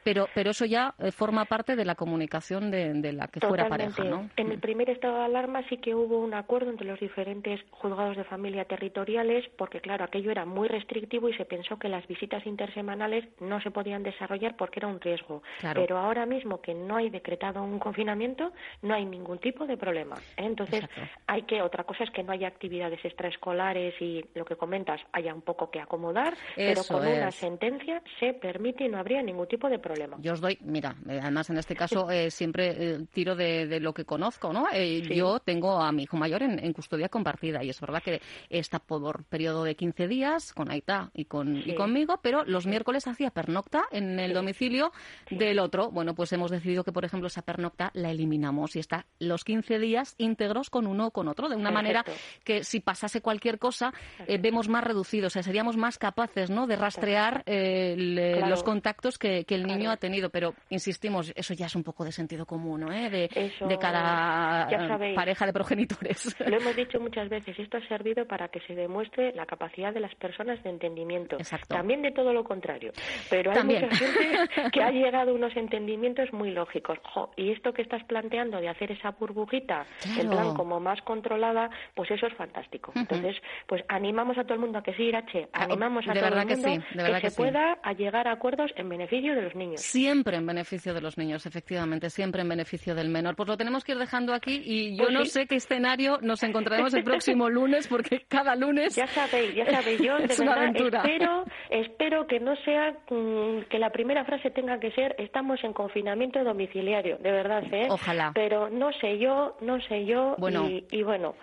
Pero, 0.04 0.28
pero 0.34 0.52
eso 0.52 0.66
ya 0.66 0.94
eh, 1.00 1.12
forma 1.12 1.46
parte 1.46 1.76
de 1.76 1.86
la 1.86 1.96
comunicación 1.96 2.72
de, 2.72 3.14
la 3.14 3.28
que 3.28 3.40
fuera 3.40 3.68
pareja, 3.68 4.04
¿no? 4.04 4.30
En 4.36 4.52
el 4.52 4.60
primer 4.60 4.90
estado 4.90 5.20
de 5.20 5.26
alarma 5.26 5.64
sí 5.70 5.78
que 5.78 5.94
hubo 5.94 6.20
un 6.20 6.34
acuerdo 6.34 6.72
entre 6.72 6.88
los 6.88 7.00
diferentes 7.00 7.62
juzgados 7.70 8.18
de 8.18 8.24
familia 8.24 8.66
territoriales, 8.66 9.46
porque 9.58 9.80
claro, 9.80 10.04
aquello 10.06 10.32
era 10.32 10.46
muy 10.46 10.68
restrictivo 10.68 11.30
y 11.30 11.34
se 11.36 11.46
pensó 11.46 11.78
que 11.78 11.90
las 11.90 12.08
visitas 12.08 12.46
intersemanales 12.46 13.26
no 13.40 13.62
se 13.62 13.72
podían 13.72 14.04
desarrollar 14.04 14.56
porque 14.56 14.80
era 14.80 14.88
un 14.88 15.00
riesgo. 15.00 15.44
Pero 15.74 15.98
ahora 15.98 16.26
mismo 16.26 16.62
que 16.62 16.74
no 16.74 16.98
hay 16.98 17.10
decretado 17.10 17.64
un 17.64 17.80
confinamiento, 17.80 18.52
no 18.82 18.94
hay 18.94 19.06
ningún 19.06 19.40
tipo 19.40 19.68
de 19.68 19.78
problema. 19.78 20.18
¿eh? 20.38 20.46
Entonces, 20.46 20.84
hay 21.28 21.44
que, 21.44 21.62
otra 21.62 21.84
cosa 21.84 22.04
es 22.04 22.12
que 22.12 22.24
no 22.24 22.32
haya 22.32 22.48
actividades 22.48 23.04
extraescolares 23.04 23.94
y 24.02 24.26
lo 24.34 24.46
que 24.46 24.56
comentas, 24.56 25.02
haya 25.12 25.34
un 25.34 25.42
poco 25.42 25.70
que 25.70 25.80
acomodar, 25.80 26.34
pero 26.56 26.82
con 26.88 27.06
una 27.06 27.32
sentencia 27.32 28.02
se 28.20 28.34
permite 28.34 28.86
y 28.86 28.90
no 28.90 28.98
habría 28.98 29.22
ningún 29.22 29.48
tipo 29.48 29.70
de 29.70 29.78
problema. 29.78 29.91
Yo 30.20 30.34
os 30.34 30.42
doy, 30.42 30.58
mira, 30.62 30.96
eh, 31.10 31.20
además 31.22 31.50
en 31.50 31.58
este 31.58 31.76
caso 31.76 32.10
eh, 32.10 32.32
siempre 32.32 32.76
eh, 32.78 33.06
tiro 33.12 33.36
de, 33.36 33.80
lo 33.80 33.94
que 33.94 34.06
conozco, 34.06 34.54
¿no? 34.54 34.68
Yo 34.72 35.40
tengo 35.40 35.82
a 35.82 35.92
mi 35.92 36.04
hijo 36.04 36.18
mayor 36.18 36.44
en, 36.44 36.74
custodia 36.74 37.10
compartida 37.10 37.64
y 37.64 37.70
es 37.70 37.80
verdad 37.82 38.02
que 38.02 38.22
está 38.50 38.80
por 38.80 39.24
periodo 39.26 39.64
de 39.64 39.76
15 39.76 40.08
días 40.08 40.54
con 40.54 40.72
Aita 40.72 41.12
y, 41.14 41.26
con, 41.26 41.58
y 41.58 41.76
conmigo, 41.76 42.20
pero 42.22 42.44
los 42.46 42.66
miércoles 42.66 43.08
hacía 43.08 43.32
pernocta 43.32 43.86
en 43.92 44.20
el 44.20 44.34
domicilio 44.34 44.92
del 45.30 45.60
otro. 45.60 45.92
Bueno, 45.92 46.16
pues 46.16 46.32
hemos 46.34 46.52
decidido 46.52 46.84
que, 46.84 46.92
por 46.92 47.06
ejemplo, 47.06 47.28
esa 47.28 47.42
pernocta 47.42 47.92
la 47.94 48.12
eliminamos 48.12 48.76
y 48.76 48.80
está 48.80 49.06
los 49.20 49.44
15 49.44 49.80
días 49.80 50.16
íntegros 50.18 50.70
con 50.70 50.88
uno 50.88 51.08
o 51.08 51.12
con 51.12 51.28
otro, 51.28 51.50
de 51.50 51.56
una 51.56 51.72
manera 51.72 52.06
que 52.44 52.64
si 52.64 52.80
pasase 52.80 53.22
cualquier 53.22 53.60
cosa 53.60 53.94
vemos 54.40 54.70
más 54.70 54.84
reducidos, 54.84 55.32
o 55.32 55.34
sea, 55.34 55.44
seríamos 55.44 55.78
más 55.78 55.98
capaces, 55.98 56.50
¿no?, 56.50 56.68
de 56.68 56.76
rastrear 56.76 57.44
los 57.46 58.64
contactos 58.64 59.18
que, 59.18 59.46
que 59.46 59.56
el 59.56 59.66
niño 59.68 59.81
ha 59.90 59.98
tenido, 59.98 60.30
pero 60.30 60.54
insistimos, 60.70 61.32
eso 61.36 61.54
ya 61.54 61.66
es 61.66 61.76
un 61.76 61.84
poco 61.84 62.04
de 62.04 62.12
sentido 62.12 62.46
común, 62.46 62.92
¿eh? 62.92 63.10
de, 63.10 63.78
cada 63.80 64.68
pareja 65.16 65.46
de 65.46 65.54
progenitores. 65.54 66.36
Lo 66.48 66.58
hemos 66.58 66.76
dicho 66.76 67.00
muchas 67.00 67.30
veces, 67.30 67.58
esto 67.58 67.78
ha 67.78 67.88
servido 67.88 68.26
para 68.26 68.50
que 68.50 68.60
se 68.62 68.76
demuestre 68.76 69.34
la 69.34 69.46
capacidad 69.46 69.94
de 69.94 70.02
las 70.02 70.14
personas 70.16 70.62
de 70.64 70.70
entendimiento. 70.70 71.38
También 71.68 72.02
de 72.02 72.12
todo 72.12 72.34
lo 72.34 72.44
contrario. 72.44 72.92
Pero 73.30 73.52
hay 73.52 73.64
mucha 73.64 73.90
gente 73.96 74.70
que 74.72 74.84
ha 74.84 74.92
llegado 74.92 75.32
a 75.32 75.34
unos 75.34 75.56
entendimientos 75.56 76.32
muy 76.34 76.52
lógicos. 76.52 77.00
y 77.38 77.52
esto 77.52 77.74
que 77.74 77.82
estás 77.82 78.04
planteando 78.04 78.60
de 78.60 78.70
hacer 78.70 78.92
esa 78.92 79.12
burbujita, 79.12 79.86
en 80.18 80.30
plan 80.30 80.54
como 80.54 80.80
más 80.80 81.02
controlada, 81.02 81.70
pues 81.96 82.12
eso 82.12 82.28
es 82.28 82.34
fantástico. 82.36 82.92
Entonces, 82.96 83.36
pues 83.68 83.84
animamos 83.88 84.38
a 84.38 84.44
todo 84.44 84.56
el 84.56 84.60
mundo 84.60 84.80
a 84.80 84.84
que 84.84 84.94
sí, 84.94 85.04
Irache, 85.04 85.48
animamos 85.54 86.08
a 86.08 86.14
todo 86.14 86.28
el 86.28 86.36
mundo 86.36 86.82
que, 87.22 87.30
se 87.30 87.32
pueda 87.32 87.78
llegar 87.98 88.28
a 88.28 88.34
acuerdos 88.34 88.72
en 88.76 88.90
beneficio 88.90 89.36
de 89.36 89.42
los 89.44 89.56
niños 89.56 89.71
niños. 89.72 89.82
Siempre 89.82 90.38
en 90.38 90.46
beneficio 90.46 90.94
de 90.94 91.02
los 91.02 91.18
niños, 91.18 91.46
efectivamente, 91.46 92.10
siempre 92.10 92.42
en 92.42 92.50
beneficio 92.50 92.96
del 92.96 93.10
menor. 93.10 93.36
Pues 93.36 93.50
lo 93.50 93.58
tenemos 93.58 93.84
que 93.84 93.94
ir 93.94 93.98
dejando 93.98 94.34
aquí 94.34 94.62
y 94.66 94.96
yo 94.98 95.04
Pues 95.06 95.14
no 95.14 95.24
sí. 95.26 95.32
sé 95.32 95.48
qué 95.48 95.56
escenario 95.56 96.20
nos 96.22 96.44
encontraremos 96.44 96.94
el 96.94 97.04
próximo 97.04 97.50
lunes, 97.50 97.88
porque 97.88 98.24
cada 98.28 98.56
lunes 98.56 98.96
Ya 98.96 99.08
sabéis, 99.08 99.56
ya 99.56 99.66
sabéis, 99.66 100.02
yo 100.02 100.18
de 100.18 100.26
es 100.30 100.40
una 100.40 100.56
verdad 100.56 100.70
aventura. 100.70 101.00
espero, 101.04 101.44
espero 101.70 102.28
que 102.28 102.40
no 102.40 102.56
sea 102.58 102.92
mm, 103.10 103.64
que 103.70 103.80
la 103.80 103.90
primera 103.92 104.26
frase 104.26 104.52
tenga 104.52 104.80
que 104.80 104.92
ser 104.92 105.16
estamos 105.18 105.64
en 105.64 105.74
confinamiento 105.74 106.44
domiciliario, 106.44 107.18
de 107.18 107.32
verdad, 107.32 107.64
¿eh? 107.74 107.88
Ojalá. 107.90 108.32
Pero 108.36 108.70
no 108.70 108.92
sé 108.94 109.18
yo, 109.18 109.58
no 109.62 109.80
sé 109.82 110.06
yo 110.06 110.36
Bueno. 110.38 110.68
y, 110.70 110.86
y 110.92 111.04
bueno, 111.04 111.36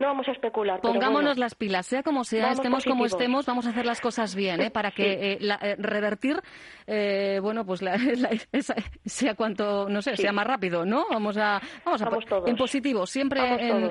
no 0.00 0.06
vamos 0.06 0.26
a 0.28 0.32
especular. 0.32 0.80
Pongámonos 0.80 1.22
bueno. 1.22 1.40
las 1.40 1.54
pilas, 1.54 1.86
sea 1.86 2.02
como 2.02 2.24
sea, 2.24 2.52
estemos 2.52 2.84
como 2.84 3.04
estemos, 3.06 3.46
vamos 3.46 3.66
a 3.66 3.70
hacer 3.70 3.84
las 3.86 4.00
cosas 4.00 4.34
bien, 4.34 4.60
¿eh? 4.62 4.70
para 4.70 4.90
que 4.90 5.02
Sí. 5.04 5.08
eh, 5.20 5.38
la- 5.40 5.58
eh, 5.62 5.76
revertir, 5.78 6.40
eh, 6.86 7.38
bueno, 7.42 7.64
pues 7.64 7.82
la- 7.82 7.96
la- 8.16 8.30
esa- 8.52 8.74
sea 9.04 9.34
cuanto, 9.34 9.88
no 9.88 10.00
sé, 10.02 10.16
Sí. 10.16 10.22
sea 10.22 10.32
más 10.32 10.46
rápido, 10.46 10.84
¿no? 10.84 11.04
Vamos 11.10 11.36
a, 11.36 11.60
vamos 11.84 12.02
a 12.02 12.06
todos. 12.08 12.48
en 12.48 12.56
positivo, 12.56 13.06
siempre 13.06 13.40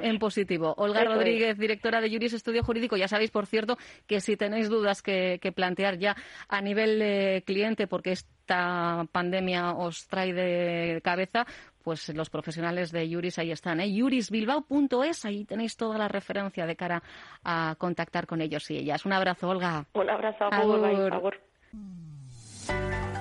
en, 0.02 0.20
positivo. 0.20 0.74
Olga 0.78 1.02
Eso 1.02 1.12
es. 1.12 1.16
Rodríguez, 1.18 1.58
directora 1.58 2.02
de 2.02 2.10
Juris 2.10 2.34
Estudio 2.34 2.64
Jurídico, 2.64 2.98
ya 2.98 3.08
sabéis, 3.08 3.32
por 3.32 3.46
cierto, 3.46 3.78
que 4.08 4.20
si 4.20 4.36
tenéis 4.36 4.68
dudas 4.68 5.02
que, 5.04 5.40
que 5.42 5.52
plantear 5.52 5.98
ya 6.00 6.16
a 6.48 6.60
nivel 6.62 7.44
cliente, 7.46 7.86
porque 7.88 8.14
esta 8.14 9.06
pandemia 9.12 9.74
os 9.74 10.08
trae 10.08 10.34
de 10.34 11.02
cabeza, 11.04 11.46
pues 11.90 12.08
los 12.10 12.30
profesionales 12.30 12.92
de 12.92 13.12
Juris 13.12 13.40
ahí 13.40 13.50
están, 13.50 13.80
¿eh? 13.80 13.92
jurisbilbao.es, 13.92 15.26
ahí 15.26 15.44
tenéis 15.44 15.76
toda 15.76 15.98
la 15.98 16.08
referencia 16.08 16.68
de 16.68 16.76
cara 16.76 17.02
a 17.44 17.74
contactar 17.80 18.28
con 18.28 18.42
ellos 18.42 18.70
y 18.70 18.78
ellas. 18.78 19.08
Un 19.08 19.14
abrazo, 19.14 19.50
Olga. 19.50 19.86
Un 19.94 20.08
abrazo, 20.08 20.44
agur, 20.52 20.82
bye, 20.82 20.92
Agur. 20.92 21.14
agur. 21.16 21.36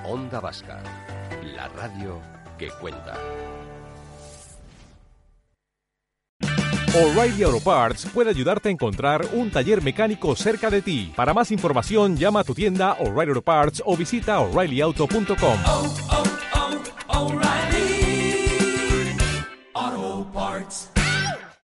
Onda 0.05 0.41
Vasca, 0.41 0.83
la 1.57 1.69
radio 1.69 2.21
que 2.59 2.69
cuenta. 2.79 3.15
O'Reilly 6.95 7.45
Auto 7.45 7.61
Parts 7.61 8.05
puede 8.13 8.29
ayudarte 8.29 8.69
a 8.69 8.73
encontrar 8.73 9.25
un 9.33 9.51
taller 9.51 9.83
mecánico 9.83 10.37
cerca 10.37 10.69
de 10.69 10.83
ti. 10.83 11.11
Para 11.17 11.33
más 11.33 11.51
información, 11.53 12.19
llama 12.19 12.41
a 12.41 12.45
tu 12.45 12.55
tienda 12.55 12.99
O'Reilly 13.01 13.31
Auto 13.31 13.43
Parts 13.43 13.83
o 13.87 13.97
visita 13.97 14.41
oreillyauto.com. 14.41 15.59
oh, 15.65 15.97
oh, 16.11 17.25
O'Reilly 17.25 17.48